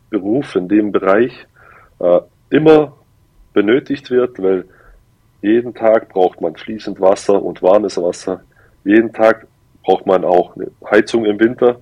Beruf 0.10 0.56
in 0.56 0.67
dem 0.67 0.91
Bereich 0.91 1.46
äh, 2.00 2.20
immer 2.50 2.94
benötigt 3.53 4.10
wird, 4.10 4.41
weil 4.41 4.65
jeden 5.41 5.74
Tag 5.74 6.10
braucht 6.10 6.41
man 6.41 6.56
fließend 6.56 7.00
Wasser 7.00 7.41
und 7.41 7.62
warmes 7.62 7.98
Wasser. 7.98 8.41
Jeden 8.84 9.12
Tag 9.12 9.48
braucht 9.84 10.06
man 10.06 10.24
auch 10.24 10.56
eine 10.56 10.72
Heizung 10.89 11.25
im 11.25 11.39
Winter 11.39 11.79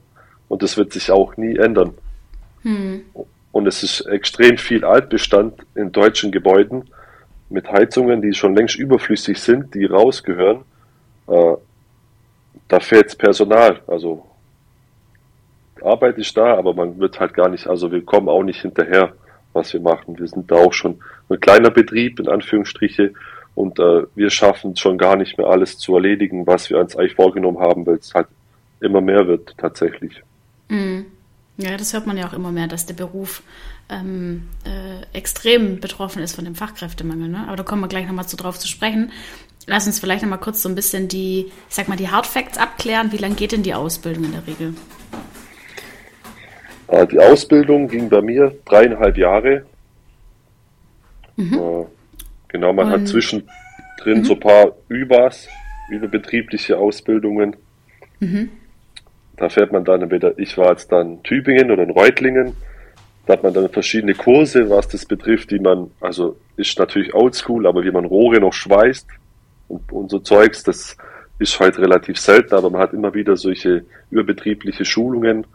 und 0.48 0.64
das 0.64 0.78
wird 0.78 0.94
sich 0.94 1.12
auch 1.12 1.38
nie 1.38 1.58
ändern. 1.58 1.94
Hm. 2.64 3.02
Und 3.52 3.68
es 3.68 3.84
ist 3.84 4.02
extrem 4.02 4.58
viel 4.58 4.84
Altbestand 4.84 5.66
in 5.76 5.92
deutschen 5.92 6.32
Gebäuden 6.32 6.90
mit 7.50 7.72
Heizungen, 7.72 8.22
die 8.22 8.34
schon 8.34 8.56
längst 8.56 8.76
überflüssig 8.76 9.40
sind, 9.40 9.74
die 9.76 9.86
rausgehören. 9.86 10.62
Äh, 11.28 11.54
da 12.68 12.80
fehlt 12.80 13.18
Personal. 13.18 13.82
Also 13.88 14.26
Arbeit 15.84 16.18
ist 16.18 16.36
da, 16.36 16.58
aber 16.58 16.74
man 16.74 17.00
wird 17.00 17.20
halt 17.20 17.34
gar 17.34 17.50
nicht, 17.50 17.68
also 17.68 17.92
wir 17.92 18.04
kommen 18.04 18.30
auch 18.30 18.44
nicht 18.44 18.62
hinterher, 18.62 19.14
was 19.54 19.74
wir 19.74 19.82
machen. 19.82 20.18
Wir 20.18 20.28
sind 20.28 20.50
da 20.50 20.56
auch 20.56 20.74
schon 20.74 21.00
ein 21.30 21.40
kleiner 21.40 21.72
Betrieb, 21.72 22.20
in 22.20 22.28
Anführungsstriche, 22.28 23.14
und 23.56 23.80
äh, 23.80 24.04
wir 24.16 24.30
schaffen 24.30 24.76
schon 24.76 24.98
gar 24.98 25.16
nicht 25.16 25.38
mehr 25.38 25.48
alles 25.48 25.78
zu 25.78 25.96
erledigen, 25.96 26.46
was 26.46 26.70
wir 26.70 26.78
uns 26.78 26.96
eigentlich 26.96 27.16
vorgenommen 27.16 27.60
haben, 27.60 27.86
weil 27.86 27.96
es 27.96 28.14
halt 28.14 28.28
immer 28.82 29.00
mehr 29.00 29.28
wird 29.28 29.58
tatsächlich. 29.58 30.22
Mhm. 30.68 31.06
Ja, 31.58 31.78
das 31.78 31.94
hört 31.94 32.06
man 32.06 32.18
ja 32.18 32.28
auch 32.28 32.34
immer 32.34 32.52
mehr, 32.52 32.68
dass 32.68 32.86
der 32.86 32.96
Beruf 32.96 33.42
ähm, 33.88 34.50
äh, 34.66 35.18
extrem 35.18 35.80
betroffen 35.80 36.22
ist 36.22 36.36
von 36.36 36.44
dem 36.44 36.56
Fachkräftemangel. 36.56 37.30
Ne? 37.30 37.46
Aber 37.48 37.56
da 37.56 37.64
kommen 37.64 37.82
wir 37.82 37.88
gleich 37.88 38.08
nochmal 38.08 38.28
zu 38.28 38.36
drauf 38.36 38.60
zu 38.60 38.68
sprechen. 38.68 39.12
Lass 39.68 39.88
uns 39.88 40.00
vielleicht 40.00 40.22
nochmal 40.22 40.40
kurz 40.40 40.62
so 40.62 40.70
ein 40.70 40.76
bisschen 40.76 41.08
die, 41.08 41.52
ich 41.70 41.76
sag 41.76 41.88
mal, 41.88 41.96
die 41.96 42.10
Hardfacts 42.10 42.58
abklären. 42.58 43.12
Wie 43.12 43.18
lange 43.18 43.36
geht 43.36 43.52
denn 43.52 43.64
die 43.64 43.74
Ausbildung 43.74 44.26
in 44.26 44.32
der 44.34 44.46
Regel? 44.46 44.74
Äh, 46.88 47.08
die 47.08 47.20
Ausbildung 47.20 47.88
ging 47.88 48.10
bei 48.10 48.22
mir 48.22 48.56
dreieinhalb 48.66 49.18
Jahre. 49.18 49.66
Mhm. 51.36 51.54
Äh, 51.54 51.86
genau, 52.48 52.74
man 52.74 52.88
Und, 52.88 52.92
hat 52.92 53.08
zwischendrin 53.08 53.50
mhm. 54.06 54.24
so 54.24 54.34
ein 54.34 54.40
paar 54.40 54.74
Übers, 54.88 55.48
überbetriebliche 55.90 56.78
Ausbildungen. 56.78 57.56
Mhm. 58.20 58.50
Da 59.38 59.50
fährt 59.50 59.72
man 59.72 59.84
dann 59.84 60.04
entweder, 60.04 60.38
ich 60.38 60.58
war 60.58 60.72
jetzt 60.72 60.92
dann 60.92 61.24
Tübingen 61.24 61.72
oder 61.72 61.84
in 61.84 61.90
Reutlingen, 61.90 62.56
da 63.26 63.34
hat 63.34 63.44
man 63.44 63.54
dann 63.54 63.68
verschiedene 63.70 64.14
Kurse, 64.14 64.70
was 64.70 64.88
das 64.88 65.06
betrifft, 65.06 65.50
die 65.50 65.60
man, 65.60 65.90
also 66.00 66.38
ist 66.56 66.78
natürlich 66.78 67.16
oldschool, 67.16 67.66
aber 67.66 67.84
wie 67.84 67.92
man 67.92 68.06
Rohre 68.06 68.40
noch 68.40 68.54
schweißt 68.54 69.08
und, 69.68 69.92
und 69.92 70.10
so 70.10 70.20
Zeugs, 70.20 70.64
das 70.64 70.98
ist 71.40 71.60
halt 71.60 71.78
relativ 71.78 72.18
selten, 72.18 72.56
aber 72.56 72.70
man 72.70 72.82
hat 72.82 72.94
immer 72.94 73.14
wieder 73.14 73.36
solche 73.36 73.86
überbetriebliche 74.10 74.86
Schulungen, 74.86 75.46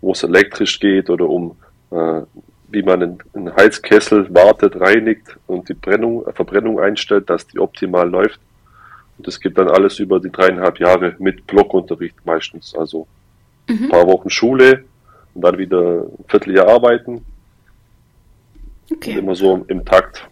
wo 0.00 0.12
es 0.12 0.22
elektrisch 0.22 0.80
geht 0.80 1.10
oder 1.10 1.28
um, 1.28 1.56
äh, 1.90 2.22
wie 2.68 2.82
man 2.82 3.02
einen, 3.02 3.18
einen 3.34 3.54
Heizkessel 3.54 4.32
wartet, 4.34 4.80
reinigt 4.80 5.36
und 5.46 5.68
die 5.68 5.74
Brennung, 5.74 6.24
Verbrennung 6.34 6.80
einstellt, 6.80 7.30
dass 7.30 7.46
die 7.46 7.58
optimal 7.58 8.08
läuft. 8.08 8.40
Und 9.16 9.26
das 9.26 9.40
geht 9.40 9.58
dann 9.58 9.68
alles 9.68 9.98
über 9.98 10.20
die 10.20 10.30
dreieinhalb 10.30 10.78
Jahre 10.78 11.16
mit 11.18 11.46
Blockunterricht 11.46 12.24
meistens. 12.24 12.74
Also 12.76 13.06
mhm. 13.68 13.84
ein 13.84 13.88
paar 13.88 14.06
Wochen 14.06 14.30
Schule 14.30 14.84
und 15.34 15.42
dann 15.42 15.58
wieder 15.58 16.02
ein 16.02 16.24
Vierteljahr 16.28 16.68
arbeiten. 16.68 17.24
Okay. 18.90 19.12
Und 19.12 19.18
immer 19.18 19.34
so 19.34 19.64
im 19.68 19.84
Takt. 19.84 20.28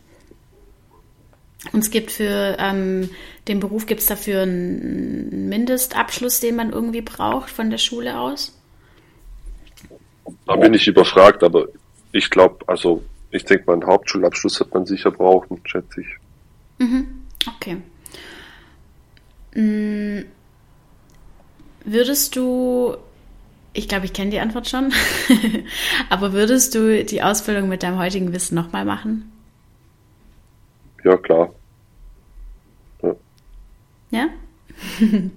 Und 1.73 1.81
es 1.81 1.91
gibt 1.91 2.11
für 2.11 2.57
ähm, 2.59 3.11
den 3.49 3.61
Beruf, 3.61 3.87
gibt 3.87 4.01
es 4.01 4.07
dafür 4.07 4.43
einen 4.43 5.49
Mindestabschluss, 5.49 6.41
den 6.41 6.57
man 6.57 6.71
irgendwie 6.71 7.03
braucht 7.03 7.51
von 7.51 7.71
der 7.71 7.79
Schule 7.79 8.19
aus? 8.19 8.59
Da 10.47 10.57
bin 10.57 10.75
ich 10.75 10.87
überfragt, 10.87 11.43
aber 11.43 11.67
ich 12.13 12.31
glaube, 12.31 12.65
also 12.67 13.03
ich 13.31 13.45
denke 13.45 13.65
mal, 13.67 13.75
einen 13.75 13.87
Hauptschulabschluss 13.87 14.61
hat 14.61 14.73
man 14.73 14.87
sicher 14.87 15.11
brauchen, 15.11 15.61
schätze 15.65 16.01
ich. 16.01 16.07
Mhm. 16.79 17.23
Okay. 17.57 17.77
Hm. 19.53 20.25
Würdest 21.85 22.35
du 22.37 22.97
ich 23.77 23.89
glaube, 23.89 24.07
ich 24.07 24.15
kenne 24.15 24.31
die 24.31 24.41
Antwort 24.41 24.69
schon. 24.69 24.93
Aber 26.09 26.33
würdest 26.33 26.75
du 26.75 27.05
die 27.05 27.23
Ausbildung 27.23 27.69
mit 27.69 27.83
deinem 27.83 27.99
heutigen 27.99 28.33
Wissen 28.33 28.55
nochmal 28.55 28.87
machen? 28.87 29.31
Ja, 31.05 31.17
klar. 31.19 31.53
Ja? 34.11 34.29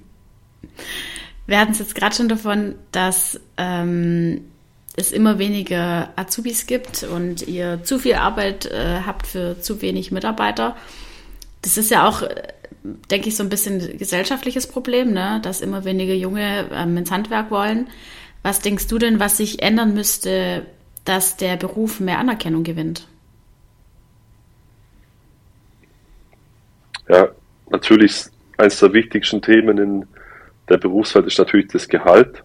Wir 1.48 1.60
hatten 1.60 1.72
es 1.72 1.80
jetzt 1.80 1.96
gerade 1.96 2.16
schon 2.16 2.30
davon, 2.30 2.76
dass 2.92 3.40
ähm, 3.58 4.42
es 4.96 5.12
immer 5.12 5.40
weniger 5.40 6.10
Azubis 6.16 6.68
gibt 6.68 7.04
und 7.04 7.48
ihr 7.48 7.84
zu 7.84 7.98
viel 8.00 8.16
Arbeit 8.16 8.66
äh, 8.66 9.02
habt 9.06 9.28
für 9.28 9.60
zu 9.60 9.82
wenig 9.82 10.12
Mitarbeiter. 10.12 10.76
Das 11.62 11.78
ist 11.78 11.90
ja 11.90 12.08
auch, 12.08 12.22
äh, 12.22 12.36
denke 13.10 13.30
ich, 13.30 13.36
so 13.36 13.44
ein 13.44 13.50
bisschen 13.50 13.98
gesellschaftliches 13.98 14.68
Problem, 14.68 15.12
ne? 15.12 15.40
dass 15.42 15.62
immer 15.62 15.86
weniger 15.86 16.14
Junge 16.14 16.70
ähm, 16.72 16.98
ins 16.98 17.12
Handwerk 17.12 17.50
wollen. 17.50 17.88
Was 18.44 18.60
denkst 18.60 18.88
du 18.88 18.98
denn, 18.98 19.20
was 19.20 19.38
sich 19.38 19.62
ändern 19.62 19.94
müsste, 19.94 20.66
dass 21.04 21.38
der 21.38 21.58
Beruf 21.58 22.00
mehr 22.00 22.20
Anerkennung 22.20 22.64
gewinnt? 22.64 23.08
Ja, 27.08 27.30
natürlich 27.72 28.26
eines 28.60 28.80
der 28.80 28.94
wichtigsten 28.94 29.42
Themen 29.42 29.78
in 29.78 30.06
der 30.68 30.78
Berufswelt 30.78 31.26
ist 31.28 31.40
natürlich 31.40 31.68
das 31.68 31.88
Gehalt. 31.88 32.44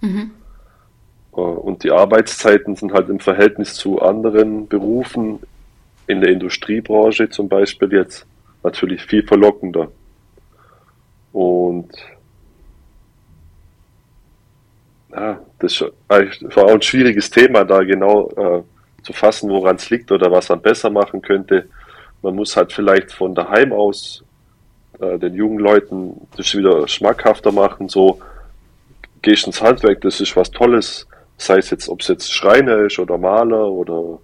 Mhm. 0.00 0.30
Äh, 1.32 1.40
und 1.40 1.82
die 1.82 1.90
Arbeitszeiten 1.90 2.76
sind 2.76 2.92
halt 2.92 3.08
im 3.08 3.20
Verhältnis 3.20 3.74
zu 3.74 4.00
anderen 4.00 4.68
Berufen 4.68 5.40
in 6.06 6.20
der 6.20 6.30
Industriebranche 6.30 7.28
zum 7.30 7.48
Beispiel 7.48 7.92
jetzt 7.92 8.26
natürlich 8.62 9.02
viel 9.02 9.26
verlockender. 9.26 9.90
Und 11.32 11.90
ja, 15.10 15.40
das 15.58 15.80
war 16.10 16.64
auch 16.64 16.74
ein 16.74 16.82
schwieriges 16.82 17.30
Thema, 17.30 17.64
da 17.64 17.82
genau 17.82 18.30
äh, 18.30 18.62
zu 19.02 19.12
fassen, 19.12 19.50
woran 19.50 19.76
es 19.76 19.90
liegt 19.90 20.12
oder 20.12 20.30
was 20.30 20.48
man 20.48 20.60
besser 20.60 20.90
machen 20.90 21.22
könnte. 21.22 21.68
Man 22.22 22.36
muss 22.36 22.56
halt 22.56 22.72
vielleicht 22.72 23.12
von 23.12 23.34
daheim 23.34 23.72
aus 23.72 24.24
äh, 25.00 25.18
den 25.18 25.34
jungen 25.34 25.58
Leuten 25.58 26.28
das 26.36 26.54
wieder 26.54 26.86
schmackhafter 26.88 27.52
machen, 27.52 27.88
so 27.88 28.20
gehst 29.22 29.46
ins 29.46 29.60
Handwerk, 29.60 30.00
das 30.02 30.20
ist 30.20 30.36
was 30.36 30.50
Tolles, 30.50 31.06
sei 31.36 31.58
es 31.58 31.70
jetzt, 31.70 31.88
ob 31.88 32.00
es 32.00 32.08
jetzt 32.08 32.32
Schreiner 32.32 32.78
ist 32.78 32.98
oder 32.98 33.18
Maler 33.18 33.68
oder, 33.68 34.18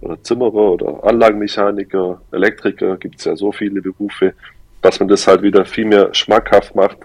oder 0.00 0.22
Zimmerer 0.22 0.72
oder 0.72 1.04
Anlagenmechaniker, 1.04 2.20
Elektriker, 2.32 2.96
gibt 2.96 3.18
es 3.18 3.24
ja 3.24 3.36
so 3.36 3.52
viele 3.52 3.80
Berufe, 3.80 4.34
dass 4.80 4.98
man 4.98 5.08
das 5.08 5.26
halt 5.26 5.42
wieder 5.42 5.64
viel 5.64 5.84
mehr 5.84 6.12
schmackhaft 6.12 6.74
macht, 6.74 6.98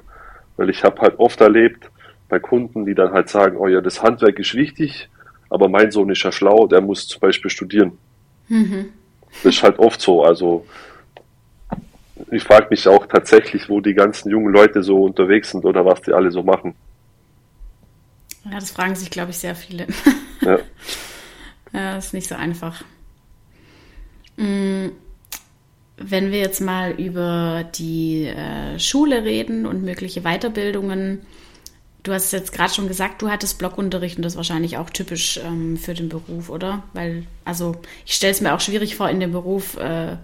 weil 0.58 0.70
ich 0.70 0.84
habe 0.84 1.00
halt 1.02 1.20
oft 1.20 1.40
erlebt, 1.42 1.90
bei 2.30 2.40
Kunden, 2.40 2.86
die 2.86 2.96
dann 2.96 3.14
halt 3.14 3.30
sagen, 3.30 3.58
oh 3.58 3.68
ja, 3.68 3.82
das 3.82 4.04
Handwerk 4.04 4.40
ist 4.40 4.54
wichtig, 4.54 5.10
aber 5.50 5.70
mein 5.70 5.92
Sohn 5.92 6.10
ist 6.10 6.24
ja 6.24 6.32
schlau, 6.32 6.68
der 6.68 6.82
muss 6.82 7.08
zum 7.08 7.22
Beispiel 7.22 7.50
studieren. 7.50 7.98
Mhm. 8.50 8.90
Das 9.44 9.56
ist 9.56 9.64
halt 9.64 9.80
oft 9.80 10.02
so. 10.02 10.24
Also 10.24 10.66
ich 12.32 12.44
frage 12.44 12.68
mich 12.70 12.88
auch 12.88 13.06
tatsächlich, 13.06 13.70
wo 13.70 13.82
die 13.82 13.94
ganzen 13.94 14.30
jungen 14.30 14.54
Leute 14.54 14.84
so 14.84 15.04
unterwegs 15.04 15.52
sind 15.52 15.66
oder 15.66 15.86
was 15.86 16.02
die 16.02 16.14
alle 16.14 16.32
so 16.32 16.44
machen. 16.44 16.76
Ja, 18.46 18.60
das 18.60 18.72
fragen 18.72 18.96
sich, 18.96 19.10
glaube 19.10 19.32
ich, 19.32 19.38
sehr 19.38 19.56
viele. 19.56 19.88
Ja. 20.42 20.60
ja, 21.74 21.98
ist 21.98 22.14
nicht 22.14 22.28
so 22.28 22.36
einfach. 22.36 22.84
Mm, 24.38 24.88
wenn 25.98 26.32
wir 26.32 26.40
jetzt 26.40 26.62
mal 26.62 26.92
über 26.92 27.66
die 27.76 28.26
äh, 28.26 28.80
Schule 28.80 29.24
reden 29.24 29.66
und 29.66 29.84
mögliche 29.84 30.22
Weiterbildungen, 30.22 31.22
du 32.04 32.14
hast 32.14 32.32
jetzt 32.32 32.54
gerade 32.54 32.74
schon 32.74 32.88
gesagt, 32.88 33.22
du 33.22 33.30
hattest 33.30 33.58
Blockunterricht 33.58 34.18
und 34.18 34.24
das 34.24 34.34
ist 34.34 34.38
wahrscheinlich 34.38 34.78
auch 34.78 34.90
typisch 34.90 35.40
ähm, 35.44 35.76
für 35.76 35.94
den 35.94 36.08
Beruf, 36.08 36.50
oder? 36.50 36.84
Weil, 36.94 37.24
also 37.46 37.76
ich 38.06 38.14
stelle 38.14 38.32
es 38.32 38.42
mir 38.42 38.54
auch 38.54 38.62
schwierig 38.62 38.96
vor, 38.96 39.10
in 39.10 39.20
dem 39.20 39.32
Beruf 39.32 39.78
äh, 39.78 40.18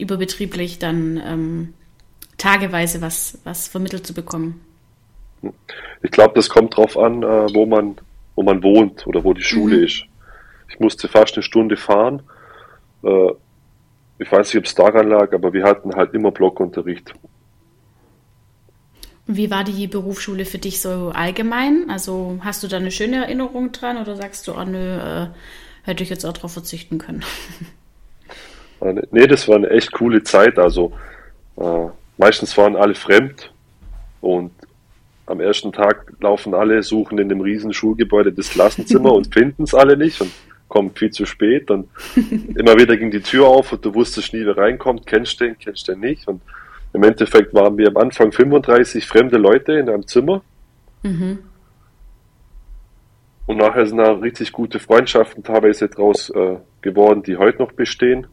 überbetrieblich 0.00 0.78
dann 0.78 1.20
ähm, 1.24 1.74
tageweise 2.38 3.00
was, 3.00 3.38
was 3.44 3.68
vermittelt 3.68 4.06
zu 4.06 4.14
bekommen. 4.14 4.60
Ich 6.02 6.10
glaube, 6.10 6.34
das 6.34 6.48
kommt 6.48 6.76
drauf 6.76 6.96
an, 6.96 7.22
äh, 7.22 7.54
wo 7.54 7.66
man, 7.66 7.96
wo 8.34 8.42
man 8.42 8.62
wohnt 8.62 9.06
oder 9.06 9.24
wo 9.24 9.32
die 9.32 9.42
Schule 9.42 9.78
mhm. 9.78 9.84
ist. 9.84 10.04
Ich 10.68 10.80
musste 10.80 11.08
fast 11.08 11.34
eine 11.34 11.42
Stunde 11.42 11.76
fahren. 11.76 12.22
Äh, 13.02 13.30
ich 14.18 14.30
weiß 14.30 14.48
nicht, 14.48 14.58
ob 14.58 14.64
es 14.66 14.74
daran 14.74 15.08
lag, 15.08 15.32
aber 15.32 15.52
wir 15.52 15.64
hatten 15.64 15.94
halt 15.94 16.12
immer 16.14 16.30
Blockunterricht. 16.30 17.14
Wie 19.26 19.50
war 19.50 19.64
die 19.64 19.86
Berufsschule 19.86 20.44
für 20.44 20.58
dich 20.58 20.80
so 20.80 21.12
allgemein? 21.14 21.86
Also 21.88 22.38
hast 22.40 22.62
du 22.62 22.68
da 22.68 22.78
eine 22.78 22.90
schöne 22.90 23.16
Erinnerung 23.16 23.72
dran 23.72 23.96
oder 23.96 24.16
sagst 24.16 24.46
du, 24.46 24.54
oh 24.54 24.64
nö, 24.64 24.98
äh, 24.98 25.28
hätte 25.84 26.02
ich 26.02 26.10
jetzt 26.10 26.26
auch 26.26 26.32
darauf 26.32 26.52
verzichten 26.52 26.98
können? 26.98 27.24
Nee, 29.10 29.26
das 29.26 29.46
war 29.48 29.56
eine 29.56 29.70
echt 29.70 29.92
coole 29.92 30.22
Zeit. 30.22 30.58
Also 30.58 30.92
äh, 31.56 31.86
meistens 32.16 32.56
waren 32.56 32.76
alle 32.76 32.94
fremd 32.94 33.52
und 34.20 34.52
am 35.26 35.40
ersten 35.40 35.72
Tag 35.72 36.12
laufen 36.20 36.54
alle, 36.54 36.82
suchen 36.82 37.18
in 37.18 37.28
dem 37.28 37.40
riesen 37.40 37.72
Schulgebäude 37.72 38.32
das 38.32 38.50
Klassenzimmer 38.50 39.12
und 39.14 39.32
finden 39.32 39.64
es 39.64 39.74
alle 39.74 39.96
nicht 39.96 40.20
und 40.20 40.30
kommen 40.68 40.90
viel 40.94 41.10
zu 41.10 41.26
spät. 41.26 41.70
Dann 41.70 41.88
immer 42.56 42.76
wieder 42.78 42.96
ging 42.96 43.10
die 43.10 43.20
Tür 43.20 43.46
auf 43.46 43.72
und 43.72 43.84
du 43.84 43.94
wusstest 43.94 44.32
nie, 44.32 44.44
wer 44.44 44.56
reinkommt. 44.56 45.06
Kennst 45.06 45.40
du 45.40 45.44
den, 45.44 45.58
kennst 45.58 45.86
du 45.88 45.92
den 45.92 46.00
nicht? 46.00 46.26
Und 46.26 46.40
im 46.92 47.02
Endeffekt 47.04 47.54
waren 47.54 47.76
wir 47.76 47.88
am 47.88 47.96
Anfang 47.96 48.32
35 48.32 49.06
fremde 49.06 49.36
Leute 49.36 49.74
in 49.74 49.88
einem 49.88 50.06
Zimmer. 50.06 50.42
Mhm. 51.02 51.38
Und 53.46 53.56
nachher 53.56 53.86
sind 53.86 53.98
da 53.98 54.12
richtig 54.12 54.52
gute 54.52 54.78
Freundschaften 54.78 55.42
teilweise 55.42 55.88
draus 55.88 56.30
äh, 56.30 56.56
geworden, 56.82 57.22
die 57.22 57.36
heute 57.36 57.58
noch 57.58 57.72
bestehen. 57.72 58.26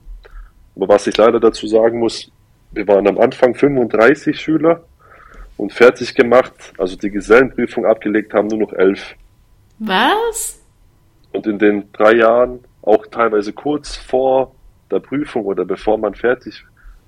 Aber 0.78 0.90
was 0.94 1.08
ich 1.08 1.18
leider 1.18 1.40
dazu 1.40 1.66
sagen 1.68 1.98
muss, 1.98 2.32
wir 2.72 2.88
waren 2.88 3.08
am 3.08 3.18
Anfang 3.18 3.56
35 3.56 4.40
Schüler 4.40 4.84
und 5.58 5.74
fertig 5.74 6.14
gemacht, 6.14 6.54
also 6.78 6.96
die 6.96 7.10
Gesellenprüfung 7.10 7.86
abgelegt 7.86 8.34
haben 8.36 8.48
nur 8.48 8.60
noch 8.60 8.74
elf. 8.74 9.16
Was? 9.80 10.62
Und 11.32 11.48
in 11.48 11.58
den 11.58 11.92
drei 11.94 12.14
Jahren, 12.14 12.60
auch 12.84 13.08
teilweise 13.08 13.54
kurz 13.54 13.96
vor 13.96 14.54
der 14.92 15.00
Prüfung 15.00 15.46
oder 15.46 15.66
bevor 15.66 15.98
man 15.98 16.14
fertig 16.14 16.64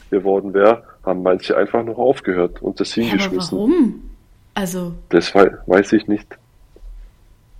geworden 0.10 0.55
wäre, 0.55 0.84
haben 1.05 1.21
manche 1.21 1.55
einfach 1.55 1.84
noch 1.84 1.99
aufgehört 1.99 2.63
und 2.63 2.79
das 2.79 2.93
hingeschmissen. 2.93 3.58
Ja, 3.58 3.63
warum? 3.63 4.10
Also. 4.55 4.93
Das 5.10 5.34
weiß 5.36 5.93
ich 5.93 6.08
nicht. 6.08 6.27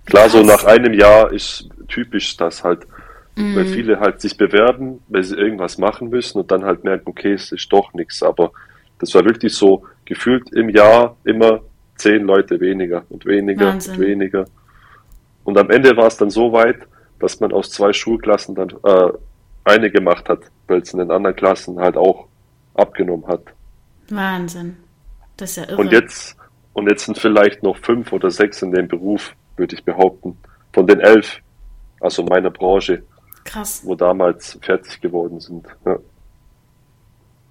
Klar, 0.06 0.28
so 0.28 0.42
nach 0.42 0.64
einem 0.64 0.92
Jahr 0.92 1.32
ist 1.32 1.68
typisch 1.86 2.36
das 2.36 2.64
halt, 2.64 2.86
mhm. 3.36 3.56
weil 3.56 3.66
viele 3.66 4.00
halt 4.00 4.20
sich 4.20 4.36
bewerben, 4.36 5.00
weil 5.08 5.22
sie 5.22 5.36
irgendwas 5.36 5.78
machen 5.78 6.10
müssen 6.10 6.38
und 6.38 6.50
dann 6.50 6.64
halt 6.64 6.84
merken, 6.84 7.08
okay, 7.08 7.32
es 7.32 7.52
ist 7.52 7.72
doch 7.72 7.92
nichts. 7.94 8.22
Aber 8.22 8.52
das 8.98 9.14
war 9.14 9.24
wirklich 9.24 9.54
so 9.54 9.84
gefühlt 10.04 10.52
im 10.52 10.68
Jahr 10.68 11.16
immer 11.24 11.60
zehn 11.96 12.24
Leute 12.24 12.60
weniger 12.60 13.04
und 13.08 13.26
weniger 13.26 13.66
Wahnsinn. 13.66 13.94
und 13.94 14.00
weniger. 14.00 14.44
Und 15.44 15.58
am 15.58 15.70
Ende 15.70 15.96
war 15.96 16.06
es 16.06 16.16
dann 16.16 16.30
so 16.30 16.52
weit, 16.52 16.78
dass 17.18 17.40
man 17.40 17.52
aus 17.52 17.70
zwei 17.70 17.92
Schulklassen 17.92 18.54
dann 18.54 18.70
äh, 18.82 19.12
eine 19.64 19.90
gemacht 19.90 20.28
hat, 20.28 20.40
weil 20.66 20.80
es 20.80 20.92
in 20.92 20.98
den 20.98 21.10
anderen 21.10 21.36
Klassen 21.36 21.78
halt 21.78 21.96
auch 21.96 22.26
abgenommen 22.74 23.26
hat. 23.26 23.42
Wahnsinn. 24.08 24.76
Das 25.36 25.50
ist 25.50 25.56
ja 25.56 25.64
irre. 25.64 25.76
Und 25.76 25.92
jetzt, 25.92 26.36
und 26.72 26.88
jetzt 26.88 27.04
sind 27.04 27.18
vielleicht 27.18 27.62
noch 27.62 27.76
fünf 27.76 28.12
oder 28.12 28.30
sechs 28.30 28.62
in 28.62 28.72
dem 28.72 28.88
Beruf, 28.88 29.34
würde 29.56 29.74
ich 29.74 29.84
behaupten. 29.84 30.38
Von 30.72 30.86
den 30.86 31.00
elf, 31.00 31.40
also 32.00 32.22
meiner 32.22 32.50
Branche. 32.50 33.02
Krass. 33.50 33.82
Wo 33.84 33.94
damals 33.94 34.58
fertig 34.62 35.00
geworden 35.00 35.40
sind. 35.40 35.66
Ja. 35.84 35.98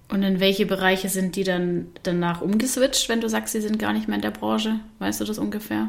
Und 0.08 0.22
in 0.22 0.40
welche 0.40 0.66
Bereiche 0.66 1.08
sind 1.08 1.36
die 1.36 1.44
dann 1.44 1.88
danach 2.02 2.40
umgeswitcht, 2.40 3.08
wenn 3.08 3.20
du 3.20 3.28
sagst, 3.28 3.52
sie 3.52 3.60
sind 3.60 3.78
gar 3.78 3.92
nicht 3.92 4.08
mehr 4.08 4.16
in 4.16 4.22
der 4.22 4.32
Branche? 4.32 4.80
Weißt 4.98 5.20
du 5.20 5.24
das 5.24 5.38
ungefähr? 5.38 5.88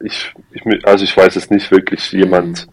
Ich, 0.00 0.32
ich 0.52 0.86
also 0.86 1.04
ich 1.04 1.16
weiß 1.16 1.36
es 1.36 1.50
nicht 1.50 1.70
wirklich 1.70 2.12
jemand, 2.12 2.66
mhm. 2.66 2.72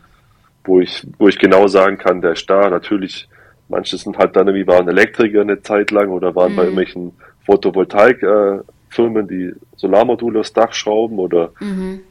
wo 0.64 0.80
ich, 0.80 1.06
wo 1.18 1.28
ich 1.28 1.38
genau 1.38 1.68
sagen 1.68 1.98
kann, 1.98 2.22
der 2.22 2.34
ist 2.34 2.50
da. 2.50 2.70
Natürlich 2.70 3.28
Manche 3.70 3.98
sind 3.98 4.18
halt 4.18 4.36
dann 4.36 4.48
irgendwie 4.48 4.68
waren 4.68 4.88
Elektriker 4.88 5.42
eine 5.42 5.62
Zeit 5.62 5.92
lang 5.92 6.10
oder 6.10 6.36
waren 6.36 6.54
mhm. 6.54 6.56
bei 6.56 6.64
irgendwelchen 6.64 7.14
Photovoltaik-Firmen, 7.46 9.28
die 9.28 9.54
Solarmodule 9.76 10.40
aufs 10.40 10.54
Dach 10.54 10.74
schrauben 10.74 11.20
oder 11.20 11.52
mhm. 11.60 12.02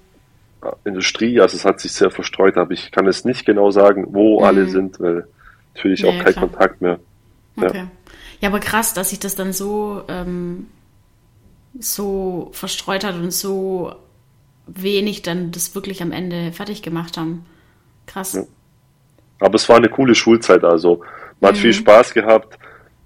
Industrie. 0.84 1.40
Also 1.40 1.56
es 1.56 1.64
hat 1.64 1.80
sich 1.80 1.92
sehr 1.92 2.10
verstreut, 2.10 2.56
aber 2.56 2.72
ich 2.72 2.90
kann 2.90 3.06
es 3.06 3.24
nicht 3.24 3.46
genau 3.46 3.70
sagen, 3.70 4.06
wo 4.10 4.40
mhm. 4.40 4.44
alle 4.44 4.68
sind, 4.68 5.00
weil 5.00 5.26
natürlich 5.74 6.00
ja, 6.00 6.08
auch 6.08 6.22
kein 6.22 6.32
klar. 6.32 6.48
Kontakt 6.48 6.80
mehr. 6.80 6.98
Okay. 7.56 7.76
Ja. 7.76 7.90
ja. 8.40 8.48
aber 8.48 8.60
krass, 8.60 8.94
dass 8.94 9.10
sich 9.10 9.20
das 9.20 9.34
dann 9.34 9.52
so, 9.52 10.02
ähm, 10.08 10.66
so 11.78 12.50
verstreut 12.52 13.04
hat 13.04 13.14
und 13.14 13.32
so 13.32 13.94
wenig 14.66 15.22
dann 15.22 15.50
das 15.50 15.74
wirklich 15.74 16.02
am 16.02 16.12
Ende 16.12 16.52
fertig 16.52 16.82
gemacht 16.82 17.16
haben. 17.16 17.46
Krass. 18.06 18.34
Ja. 18.34 18.42
Aber 19.40 19.54
es 19.54 19.68
war 19.68 19.76
eine 19.76 19.88
coole 19.88 20.14
Schulzeit, 20.14 20.64
also 20.64 21.02
man 21.40 21.50
hat 21.50 21.56
mhm. 21.56 21.62
viel 21.62 21.72
Spaß 21.72 22.14
gehabt. 22.14 22.58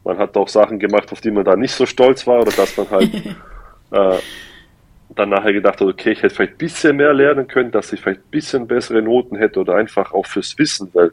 Man 0.05 0.19
hat 0.19 0.37
auch 0.37 0.49
Sachen 0.49 0.79
gemacht, 0.81 1.13
auf 1.13 1.21
die 1.21 1.31
man 1.31 1.45
da 1.45 1.55
nicht 1.55 1.75
so 1.75 1.87
stolz 1.87 2.27
war 2.27 2.41
oder 2.41 2.51
dass 2.51 2.77
man 2.77 2.91
halt 2.91 3.15
äh, 3.93 4.19
dann 5.19 5.31
nachher 5.31 5.53
gedacht 5.53 5.81
hat, 5.81 5.89
okay, 5.89 6.13
ich 6.13 6.23
hätte 6.23 6.35
vielleicht 6.35 6.55
ein 6.55 6.59
bisschen 6.59 6.97
mehr 6.97 7.13
lernen 7.13 7.49
können, 7.49 7.71
dass 7.71 7.93
ich 7.93 8.01
vielleicht 8.01 8.21
ein 8.21 8.31
bisschen 8.31 8.67
bessere 8.67 9.03
Noten 9.03 9.37
hätte 9.37 9.61
oder 9.61 9.75
einfach 9.75 10.13
auch 10.13 10.27
fürs 10.27 10.57
Wissen, 10.59 10.91
weil 10.93 11.13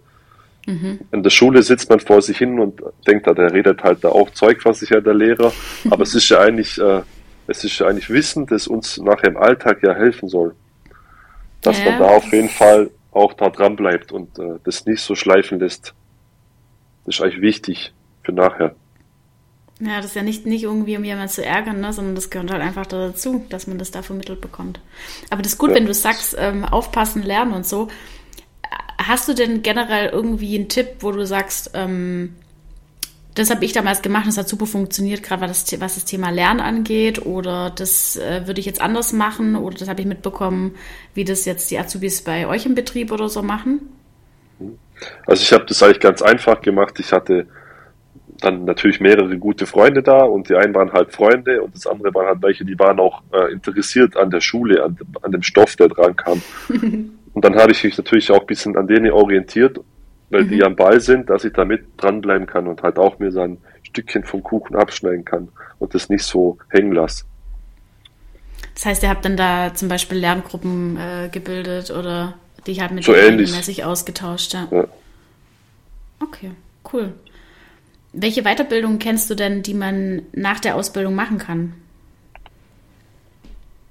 mhm. 0.67 0.99
in 1.11 1.23
der 1.23 1.29
Schule 1.29 1.63
sitzt 1.63 1.89
man 1.89 1.99
vor 1.99 2.21
sich 2.21 2.37
hin 2.37 2.59
und 2.59 2.81
denkt, 3.07 3.27
da, 3.27 3.33
der 3.33 3.51
redet 3.51 3.83
halt 3.83 4.03
da 4.03 4.09
auch 4.09 4.29
Zeug, 4.31 4.63
was 4.65 4.79
sich 4.79 4.89
ja 4.89 5.01
der 5.01 5.13
Lehrer, 5.13 5.51
aber 5.89 6.03
es 6.03 6.15
ist 6.15 6.29
ja 6.29 6.39
eigentlich, 6.39 6.79
äh, 6.79 7.01
es 7.47 7.63
ist 7.63 7.79
ja 7.79 7.87
eigentlich 7.87 8.09
Wissen, 8.09 8.45
das 8.45 8.67
uns 8.67 8.97
nachher 8.97 9.29
im 9.29 9.37
Alltag 9.37 9.83
ja 9.83 9.93
helfen 9.93 10.29
soll. 10.29 10.55
Dass 11.61 11.79
ja, 11.79 11.89
man 11.89 11.99
da 11.99 12.05
auf 12.05 12.31
jeden 12.31 12.49
Fall 12.49 12.89
auch 13.11 13.33
da 13.33 13.49
dran 13.49 13.75
bleibt 13.75 14.11
und 14.11 14.37
äh, 14.39 14.59
das 14.63 14.85
nicht 14.85 15.01
so 15.01 15.15
schleifen 15.15 15.59
lässt. 15.59 15.93
Das 17.05 17.15
ist 17.15 17.21
eigentlich 17.21 17.41
wichtig 17.41 17.93
für 18.23 18.31
nachher. 18.31 18.75
Ja, 19.81 19.97
das 19.97 20.07
ist 20.07 20.15
ja 20.15 20.23
nicht, 20.23 20.45
nicht 20.45 20.63
irgendwie, 20.63 20.97
um 20.97 21.03
jemanden 21.05 21.29
zu 21.29 21.43
ärgern, 21.43 21.79
ne, 21.79 21.93
sondern 21.93 22.15
das 22.15 22.29
gehört 22.29 22.51
halt 22.51 22.61
einfach 22.61 22.85
dazu, 22.85 23.45
dass 23.49 23.65
man 23.65 23.77
das 23.77 23.91
da 23.91 24.01
vermittelt 24.01 24.41
bekommt. 24.41 24.81
Aber 25.29 25.41
das 25.41 25.53
ist 25.53 25.57
gut, 25.57 25.69
ja. 25.69 25.75
wenn 25.75 25.85
du 25.85 25.93
sagst, 25.93 26.35
ähm, 26.37 26.65
aufpassen, 26.65 27.23
lernen 27.23 27.53
und 27.53 27.65
so. 27.65 27.87
Hast 28.97 29.29
du 29.29 29.33
denn 29.33 29.61
generell 29.61 30.09
irgendwie 30.09 30.57
einen 30.57 30.67
Tipp, 30.67 30.97
wo 30.99 31.11
du 31.11 31.25
sagst, 31.25 31.71
ähm, 31.75 32.35
das 33.35 33.49
habe 33.49 33.63
ich 33.63 33.71
damals 33.71 34.01
gemacht, 34.01 34.27
das 34.27 34.37
hat 34.37 34.49
super 34.49 34.65
funktioniert, 34.65 35.23
gerade 35.23 35.43
was 35.43 35.63
das, 35.63 35.79
was 35.79 35.95
das 35.95 36.03
Thema 36.03 36.29
Lernen 36.29 36.59
angeht, 36.59 37.25
oder 37.25 37.69
das 37.69 38.17
äh, 38.17 38.45
würde 38.47 38.59
ich 38.59 38.65
jetzt 38.65 38.81
anders 38.81 39.13
machen, 39.13 39.55
oder 39.55 39.77
das 39.77 39.87
habe 39.87 40.01
ich 40.01 40.07
mitbekommen, 40.07 40.75
wie 41.13 41.23
das 41.23 41.45
jetzt 41.45 41.71
die 41.71 41.79
Azubis 41.79 42.21
bei 42.21 42.47
euch 42.47 42.65
im 42.65 42.75
Betrieb 42.75 43.13
oder 43.13 43.29
so 43.29 43.41
machen? 43.41 43.79
Also 45.25 45.41
ich 45.41 45.53
habe 45.53 45.65
das 45.65 45.81
eigentlich 45.81 46.01
ganz 46.01 46.21
einfach 46.21 46.61
gemacht. 46.61 46.99
Ich 46.99 47.13
hatte 47.13 47.47
dann 48.41 48.65
natürlich 48.65 48.99
mehrere 48.99 49.37
gute 49.37 49.65
Freunde 49.65 50.03
da 50.03 50.23
und 50.23 50.49
die 50.49 50.55
einen 50.55 50.73
waren 50.73 50.91
halt 50.93 51.11
Freunde 51.11 51.61
und 51.61 51.75
das 51.75 51.87
andere 51.87 52.13
waren 52.13 52.27
halt 52.27 52.41
welche, 52.41 52.65
die 52.65 52.77
waren 52.77 52.99
auch 52.99 53.21
äh, 53.31 53.51
interessiert 53.51 54.17
an 54.17 54.29
der 54.29 54.41
Schule, 54.41 54.83
an, 54.83 54.97
an, 55.21 55.31
dem 55.31 55.43
Stoff, 55.43 55.75
der 55.75 55.89
dran 55.89 56.15
kam. 56.15 56.41
und 56.69 57.45
dann 57.45 57.55
habe 57.55 57.71
ich 57.71 57.83
mich 57.83 57.97
natürlich 57.97 58.31
auch 58.31 58.41
ein 58.41 58.47
bisschen 58.47 58.77
an 58.77 58.87
denen 58.87 59.11
orientiert, 59.11 59.79
weil 60.29 60.43
mhm. 60.43 60.49
die 60.49 60.63
am 60.63 60.75
Ball 60.75 61.01
sind, 61.01 61.29
dass 61.29 61.43
ich 61.43 61.53
da 61.53 61.65
mit 61.65 61.85
dranbleiben 61.97 62.47
kann 62.47 62.67
und 62.67 62.83
halt 62.83 62.97
auch 62.97 63.19
mir 63.19 63.31
so 63.31 63.41
ein 63.41 63.57
Stückchen 63.83 64.23
vom 64.23 64.43
Kuchen 64.43 64.75
abschneiden 64.75 65.25
kann 65.25 65.49
und 65.79 65.93
das 65.93 66.09
nicht 66.09 66.23
so 66.23 66.57
hängen 66.69 66.93
lasse. 66.93 67.25
Das 68.75 68.85
heißt, 68.85 69.03
ihr 69.03 69.09
habt 69.09 69.25
dann 69.25 69.35
da 69.35 69.73
zum 69.73 69.89
Beispiel 69.89 70.19
Lerngruppen 70.19 70.97
äh, 70.97 71.29
gebildet 71.29 71.91
oder 71.91 72.35
dich 72.65 72.79
halt 72.81 72.91
mit 72.91 73.03
so 73.03 73.11
regelmäßig 73.11 73.83
ausgetauscht, 73.83 74.53
ja. 74.53 74.67
ja. 74.71 74.85
Okay, 76.21 76.51
cool. 76.93 77.13
Welche 78.13 78.43
Weiterbildung 78.43 78.99
kennst 78.99 79.29
du 79.29 79.35
denn, 79.35 79.61
die 79.61 79.73
man 79.73 80.23
nach 80.33 80.59
der 80.59 80.75
Ausbildung 80.75 81.15
machen 81.15 81.37
kann? 81.37 81.73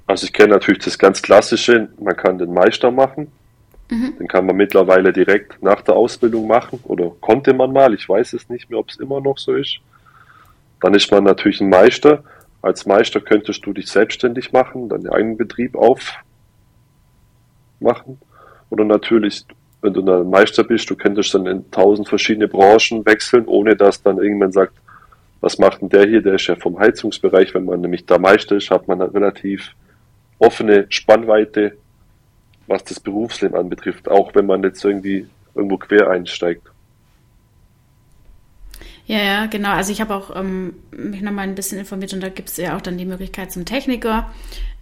Also 0.06 0.24
ich 0.24 0.32
kenne 0.32 0.54
natürlich 0.54 0.84
das 0.84 0.98
ganz 0.98 1.20
klassische, 1.22 1.88
man 2.00 2.16
kann 2.16 2.38
den 2.38 2.52
Meister 2.52 2.90
machen. 2.90 3.30
Mhm. 3.90 4.16
Den 4.18 4.28
kann 4.28 4.46
man 4.46 4.56
mittlerweile 4.56 5.12
direkt 5.12 5.62
nach 5.62 5.82
der 5.82 5.96
Ausbildung 5.96 6.46
machen 6.46 6.80
oder 6.84 7.12
konnte 7.20 7.54
man 7.54 7.72
mal, 7.72 7.94
ich 7.94 8.08
weiß 8.08 8.32
es 8.32 8.48
nicht 8.48 8.70
mehr, 8.70 8.78
ob 8.78 8.88
es 8.90 8.96
immer 8.96 9.20
noch 9.20 9.38
so 9.38 9.54
ist. 9.54 9.78
Dann 10.80 10.94
ist 10.94 11.10
man 11.10 11.24
natürlich 11.24 11.60
ein 11.60 11.68
Meister. 11.68 12.24
Als 12.62 12.86
Meister 12.86 13.20
könntest 13.20 13.64
du 13.66 13.72
dich 13.72 13.88
selbstständig 13.88 14.52
machen, 14.52 14.88
deinen 14.88 15.08
eigenen 15.08 15.36
Betrieb 15.36 15.76
aufmachen. 15.76 16.22
Oder 18.70 18.84
natürlich, 18.84 19.44
wenn 19.80 19.92
du 19.92 20.00
ein 20.00 20.30
Meister 20.30 20.64
bist, 20.64 20.90
du 20.90 20.96
könntest 20.96 21.34
dann 21.34 21.46
in 21.46 21.70
tausend 21.70 22.08
verschiedene 22.08 22.48
Branchen 22.48 23.04
wechseln, 23.06 23.46
ohne 23.46 23.76
dass 23.76 24.02
dann 24.02 24.18
irgendwann 24.18 24.52
sagt, 24.52 24.74
was 25.40 25.58
macht 25.58 25.80
denn 25.80 25.88
der 25.88 26.06
hier? 26.06 26.20
Der 26.20 26.34
ist 26.34 26.48
ja 26.48 26.56
vom 26.56 26.78
Heizungsbereich. 26.78 27.54
Wenn 27.54 27.64
man 27.64 27.80
nämlich 27.80 28.04
da 28.06 28.18
Meister 28.18 28.56
ist, 28.56 28.70
hat 28.70 28.88
man 28.88 29.00
eine 29.00 29.14
relativ 29.14 29.72
offene 30.38 30.86
Spannweite, 30.88 31.76
was 32.66 32.84
das 32.84 32.98
Berufsleben 32.98 33.56
anbetrifft, 33.56 34.08
auch 34.08 34.34
wenn 34.34 34.46
man 34.46 34.62
jetzt 34.62 34.84
irgendwie 34.84 35.26
irgendwo 35.54 35.78
quer 35.78 36.10
einsteigt. 36.10 36.66
Ja, 39.06 39.18
ja, 39.18 39.46
genau. 39.46 39.70
Also 39.70 39.90
ich 39.90 40.00
habe 40.00 40.14
auch 40.14 40.36
ähm, 40.36 40.74
mich 40.90 41.22
nochmal 41.22 41.48
ein 41.48 41.54
bisschen 41.54 41.78
informiert 41.78 42.12
und 42.12 42.22
da 42.22 42.28
gibt 42.28 42.50
es 42.50 42.58
ja 42.58 42.76
auch 42.76 42.82
dann 42.82 42.98
die 42.98 43.06
Möglichkeit 43.06 43.50
zum 43.50 43.64
Techniker 43.64 44.30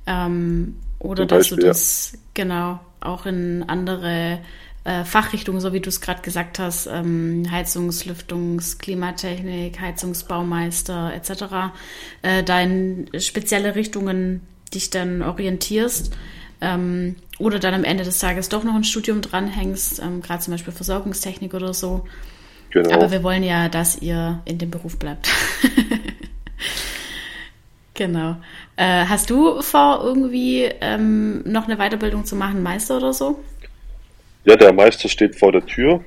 ähm, 0.06 0.76
oder 0.98 1.26
dass 1.26 1.48
du 1.48 1.56
das 1.56 2.12
ja. 2.12 2.18
genau 2.34 2.80
auch 3.00 3.26
in 3.26 3.62
andere 3.68 4.40
äh, 4.86 5.04
Fachrichtungen, 5.04 5.60
so 5.60 5.72
wie 5.72 5.80
du 5.80 5.88
es 5.88 6.00
gerade 6.00 6.22
gesagt 6.22 6.60
hast, 6.60 6.86
ähm, 6.86 7.42
Heizungs-, 7.50 8.06
Lüftungs-, 8.06 8.78
Klimatechnik, 8.78 9.80
Heizungsbaumeister 9.80 11.12
etc., 11.12 11.72
äh, 12.22 12.44
da 12.44 12.60
in 12.60 13.10
spezielle 13.18 13.74
Richtungen 13.74 14.42
dich 14.72 14.90
dann 14.90 15.22
orientierst 15.22 16.14
ähm, 16.60 17.16
oder 17.40 17.58
dann 17.58 17.74
am 17.74 17.82
Ende 17.82 18.04
des 18.04 18.20
Tages 18.20 18.48
doch 18.48 18.62
noch 18.62 18.76
ein 18.76 18.84
Studium 18.84 19.22
dranhängst, 19.22 20.00
ähm, 20.00 20.22
gerade 20.22 20.42
zum 20.42 20.54
Beispiel 20.54 20.72
Versorgungstechnik 20.72 21.54
oder 21.54 21.74
so. 21.74 22.06
Genau. 22.70 22.94
Aber 22.94 23.10
wir 23.10 23.24
wollen 23.24 23.42
ja, 23.42 23.68
dass 23.68 24.00
ihr 24.00 24.40
in 24.44 24.58
dem 24.58 24.70
Beruf 24.70 24.98
bleibt. 24.98 25.28
genau. 27.94 28.36
Äh, 28.76 29.06
hast 29.06 29.30
du 29.30 29.62
vor, 29.62 30.02
irgendwie 30.04 30.70
ähm, 30.80 31.42
noch 31.44 31.66
eine 31.66 31.76
Weiterbildung 31.76 32.24
zu 32.24 32.36
machen, 32.36 32.62
Meister 32.62 32.98
oder 32.98 33.12
so? 33.12 33.40
Ja, 34.46 34.56
der 34.56 34.72
Meister 34.72 35.08
steht 35.08 35.36
vor 35.36 35.52
der 35.52 35.66
Tür. 35.66 36.02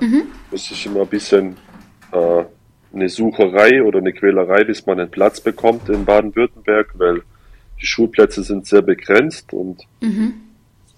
Mhm. 0.00 0.24
Das 0.50 0.70
ist 0.70 0.84
immer 0.86 1.02
ein 1.02 1.08
bisschen 1.08 1.56
äh, 2.10 2.44
eine 2.92 3.08
Sucherei 3.08 3.82
oder 3.82 3.98
eine 3.98 4.12
Quälerei, 4.12 4.64
bis 4.64 4.84
man 4.86 4.98
einen 4.98 5.10
Platz 5.10 5.40
bekommt 5.40 5.88
in 5.90 6.04
Baden-Württemberg, 6.04 6.94
weil 6.94 7.22
die 7.80 7.86
Schulplätze 7.86 8.42
sind 8.42 8.66
sehr 8.66 8.82
begrenzt 8.82 9.52
und 9.52 9.86
mhm. 10.00 10.34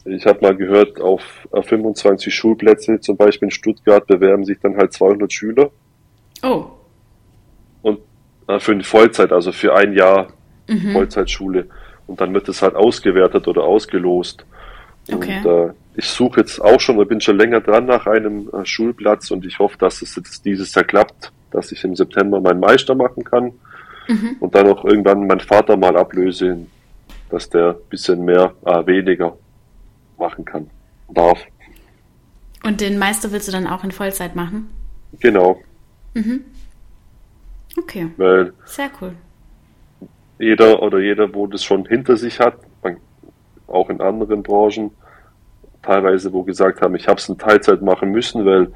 Ich 0.06 0.26
habe 0.26 0.40
mal 0.42 0.54
gehört, 0.54 1.00
auf 1.00 1.22
25 1.50 2.34
Schulplätze, 2.34 3.00
zum 3.00 3.16
Beispiel 3.16 3.46
in 3.46 3.50
Stuttgart, 3.50 4.06
bewerben 4.06 4.44
sich 4.44 4.58
dann 4.60 4.76
halt 4.76 4.92
200 4.92 5.32
Schüler. 5.32 5.70
Oh. 6.42 6.66
Und 7.80 8.00
äh, 8.46 8.58
für 8.60 8.72
eine 8.72 8.84
Vollzeit, 8.84 9.32
also 9.32 9.50
für 9.50 9.74
ein 9.74 9.94
Jahr 9.94 10.28
mhm. 10.68 10.92
Vollzeitschule. 10.92 11.68
Und 12.06 12.20
dann 12.20 12.34
wird 12.34 12.50
es 12.50 12.60
halt 12.60 12.74
ausgewertet 12.74 13.48
oder 13.48 13.62
ausgelost. 13.62 14.44
Okay. 15.10 15.38
Und 15.38 15.46
äh, 15.46 15.72
ich 15.96 16.06
suche 16.06 16.40
jetzt 16.40 16.60
auch 16.60 16.80
schon, 16.80 17.00
ich 17.00 17.08
bin 17.08 17.20
schon 17.20 17.38
länger 17.38 17.60
dran 17.60 17.86
nach 17.86 18.06
einem 18.06 18.48
äh, 18.52 18.64
Schulplatz 18.64 19.30
und 19.30 19.46
ich 19.46 19.58
hoffe, 19.58 19.78
dass 19.78 20.02
es 20.02 20.16
jetzt 20.16 20.44
dieses 20.44 20.74
Jahr 20.74 20.84
klappt, 20.84 21.32
dass 21.50 21.70
ich 21.72 21.84
im 21.84 21.94
September 21.94 22.40
meinen 22.40 22.60
Meister 22.60 22.94
machen 22.94 23.24
kann 23.24 23.52
mhm. 24.08 24.36
und 24.40 24.54
dann 24.54 24.66
auch 24.68 24.84
irgendwann 24.84 25.26
meinen 25.26 25.40
Vater 25.40 25.76
mal 25.76 25.96
ablöse, 25.96 26.66
dass 27.30 27.48
der 27.48 27.70
ein 27.70 27.88
bisschen 27.90 28.24
mehr, 28.24 28.54
äh, 28.64 28.86
weniger 28.86 29.36
machen 30.18 30.44
kann, 30.44 30.68
darf. 31.08 31.38
Und 32.64 32.80
den 32.80 32.98
Meister 32.98 33.30
willst 33.30 33.48
du 33.48 33.52
dann 33.52 33.66
auch 33.66 33.84
in 33.84 33.92
Vollzeit 33.92 34.34
machen? 34.34 34.70
Genau. 35.20 35.60
Mhm. 36.14 36.44
Okay. 37.76 38.08
Weil 38.16 38.52
Sehr 38.64 38.90
cool. 39.00 39.14
Jeder 40.38 40.82
oder 40.82 40.98
jeder, 40.98 41.32
wo 41.34 41.46
das 41.46 41.62
schon 41.62 41.86
hinter 41.86 42.16
sich 42.16 42.40
hat, 42.40 42.56
auch 43.66 43.90
in 43.90 44.00
anderen 44.00 44.42
Branchen, 44.42 44.90
teilweise, 45.84 46.32
wo 46.32 46.42
gesagt 46.42 46.80
haben, 46.80 46.94
ich 46.94 47.08
habe 47.08 47.18
es 47.18 47.28
in 47.28 47.38
Teilzeit 47.38 47.82
machen 47.82 48.10
müssen, 48.10 48.44
weil 48.44 48.72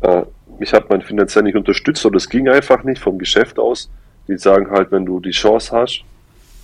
äh, 0.00 0.22
mich 0.58 0.72
hat 0.72 0.90
man 0.90 1.02
finanziell 1.02 1.44
nicht 1.44 1.56
unterstützt 1.56 2.04
oder 2.04 2.16
es 2.16 2.28
ging 2.28 2.48
einfach 2.48 2.84
nicht 2.84 3.00
vom 3.00 3.18
Geschäft 3.18 3.58
aus. 3.58 3.90
Die 4.28 4.36
sagen 4.36 4.70
halt, 4.70 4.92
wenn 4.92 5.06
du 5.06 5.20
die 5.20 5.30
Chance 5.30 5.74
hast, 5.76 6.04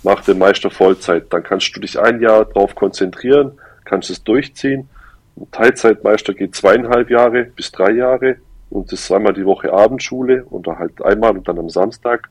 mach 0.03 0.23
den 0.23 0.37
Meister 0.37 0.69
Vollzeit. 0.69 1.33
Dann 1.33 1.43
kannst 1.43 1.75
du 1.75 1.79
dich 1.79 1.99
ein 1.99 2.21
Jahr 2.21 2.45
darauf 2.45 2.75
konzentrieren, 2.75 3.53
kannst 3.85 4.09
es 4.09 4.23
durchziehen. 4.23 4.87
Ein 5.35 5.51
Teilzeitmeister 5.51 6.33
geht 6.33 6.55
zweieinhalb 6.55 7.09
Jahre 7.09 7.45
bis 7.45 7.71
drei 7.71 7.91
Jahre 7.91 8.37
und 8.69 8.91
das 8.91 9.01
ist 9.01 9.11
einmal 9.11 9.33
die 9.33 9.45
Woche 9.45 9.71
Abendschule 9.71 10.45
oder 10.49 10.77
halt 10.77 11.01
einmal 11.03 11.37
und 11.37 11.47
dann 11.47 11.59
am 11.59 11.69
Samstag. 11.69 12.29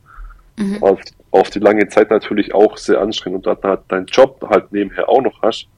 Mhm. 0.59 0.83
Auf, 0.83 1.01
auf, 1.31 1.51
die 1.51 1.59
lange 1.59 1.87
Zeit 1.89 2.11
natürlich 2.11 2.55
auch 2.55 2.77
sehr 2.77 3.01
anstrengend 3.01 3.47
und 3.47 3.65
dann 3.65 3.79
dein 3.89 4.07
Job 4.07 4.45
halt 4.49 4.73
nebenher 4.73 5.09
auch 5.09 5.21
noch 5.21 5.43
hast, 5.43 5.69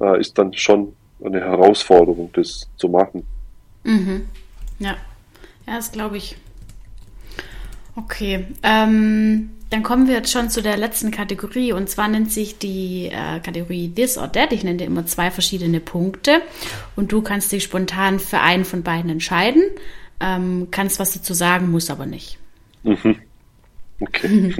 äh, 0.00 0.18
ist 0.18 0.38
dann 0.38 0.52
schon 0.54 0.94
eine 1.24 1.40
Herausforderung, 1.40 2.30
das 2.32 2.68
zu 2.76 2.88
machen. 2.88 3.26
Mhm. 3.84 4.28
Ja, 4.78 4.96
ja, 5.66 5.76
das 5.76 5.92
glaube 5.92 6.16
ich. 6.16 6.36
Okay. 7.96 8.46
Ähm, 8.62 9.50
dann 9.70 9.82
kommen 9.82 10.06
wir 10.06 10.14
jetzt 10.14 10.32
schon 10.32 10.48
zu 10.48 10.62
der 10.62 10.76
letzten 10.76 11.10
Kategorie 11.10 11.72
und 11.72 11.90
zwar 11.90 12.08
nennt 12.08 12.32
sich 12.32 12.58
die 12.58 13.06
äh, 13.06 13.40
Kategorie 13.40 13.90
This 13.90 14.16
or 14.16 14.32
That. 14.32 14.52
Ich 14.52 14.64
nenne 14.64 14.78
dir 14.78 14.86
immer 14.86 15.04
zwei 15.04 15.30
verschiedene 15.30 15.80
Punkte 15.80 16.40
und 16.96 17.12
du 17.12 17.20
kannst 17.20 17.52
dich 17.52 17.64
spontan 17.64 18.18
für 18.18 18.40
einen 18.40 18.64
von 18.64 18.82
beiden 18.82 19.10
entscheiden. 19.10 19.62
Ähm, 20.20 20.68
kannst 20.70 20.98
was 20.98 21.12
dazu 21.12 21.34
sagen, 21.34 21.70
muss 21.70 21.90
aber 21.90 22.06
nicht. 22.06 22.38
Mhm. 22.82 23.16
Okay. 24.00 24.54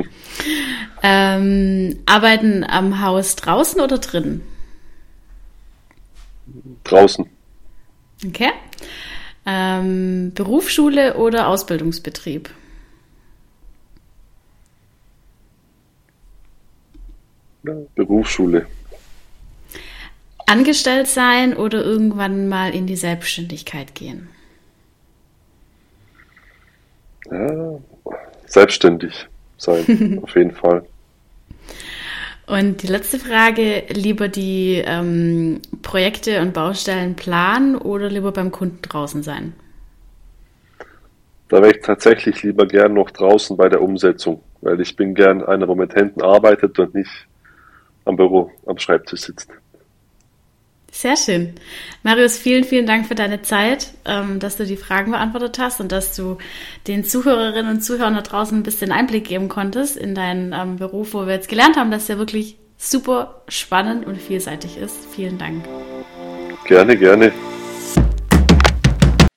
ähm, 1.02 1.98
arbeiten 2.04 2.64
am 2.64 3.00
Haus 3.00 3.36
draußen 3.36 3.80
oder 3.80 3.98
drinnen? 3.98 4.42
Draußen. 6.84 7.28
Okay. 8.26 8.50
Ähm, 9.46 10.32
Berufsschule 10.34 11.16
oder 11.16 11.48
Ausbildungsbetrieb? 11.48 12.50
Berufsschule. 17.94 18.66
Angestellt 20.46 21.06
sein 21.08 21.54
oder 21.54 21.84
irgendwann 21.84 22.48
mal 22.48 22.74
in 22.74 22.86
die 22.86 22.96
Selbstständigkeit 22.96 23.94
gehen? 23.94 24.28
Ja, 27.30 27.78
selbstständig 28.46 29.28
sein, 29.58 30.18
auf 30.22 30.34
jeden 30.34 30.52
Fall. 30.52 30.86
Und 32.48 32.82
die 32.82 32.86
letzte 32.86 33.18
Frage, 33.18 33.84
lieber 33.90 34.28
die 34.28 34.82
ähm, 34.84 35.60
Projekte 35.82 36.40
und 36.40 36.54
Baustellen 36.54 37.14
planen 37.14 37.76
oder 37.76 38.08
lieber 38.08 38.32
beim 38.32 38.50
Kunden 38.50 38.80
draußen 38.80 39.22
sein? 39.22 39.52
Da 41.48 41.58
wäre 41.58 41.72
ich 41.72 41.82
tatsächlich 41.82 42.42
lieber 42.42 42.66
gern 42.66 42.94
noch 42.94 43.10
draußen 43.10 43.56
bei 43.56 43.68
der 43.68 43.82
Umsetzung, 43.82 44.42
weil 44.62 44.80
ich 44.80 44.96
bin 44.96 45.14
gern 45.14 45.42
einer, 45.44 45.66
der 45.66 45.76
mit 45.76 45.94
Händen 45.94 46.22
arbeitet 46.22 46.78
und 46.78 46.94
nicht 46.94 47.10
am 48.06 48.16
Büro, 48.16 48.50
am 48.64 48.78
Schreibtisch 48.78 49.20
sitzt. 49.20 49.50
Sehr 50.90 51.16
schön. 51.16 51.54
Marius, 52.02 52.38
vielen, 52.38 52.64
vielen 52.64 52.86
Dank 52.86 53.06
für 53.06 53.14
deine 53.14 53.42
Zeit, 53.42 53.92
ähm, 54.04 54.40
dass 54.40 54.56
du 54.56 54.64
die 54.64 54.76
Fragen 54.76 55.12
beantwortet 55.12 55.58
hast 55.58 55.80
und 55.80 55.92
dass 55.92 56.16
du 56.16 56.38
den 56.86 57.04
Zuhörerinnen 57.04 57.70
und 57.70 57.82
Zuhörern 57.82 58.14
da 58.14 58.22
draußen 58.22 58.58
ein 58.58 58.62
bisschen 58.62 58.90
Einblick 58.90 59.24
geben 59.24 59.48
konntest 59.48 59.96
in 59.96 60.14
deinen 60.14 60.52
ähm, 60.52 60.76
Beruf, 60.76 61.12
wo 61.12 61.26
wir 61.26 61.34
jetzt 61.34 61.48
gelernt 61.48 61.76
haben, 61.76 61.90
dass 61.90 62.06
der 62.06 62.18
wirklich 62.18 62.56
super 62.78 63.42
spannend 63.48 64.06
und 64.06 64.20
vielseitig 64.20 64.78
ist. 64.78 65.06
Vielen 65.14 65.36
Dank. 65.36 65.64
Gerne, 66.64 66.96
gerne. 66.96 67.32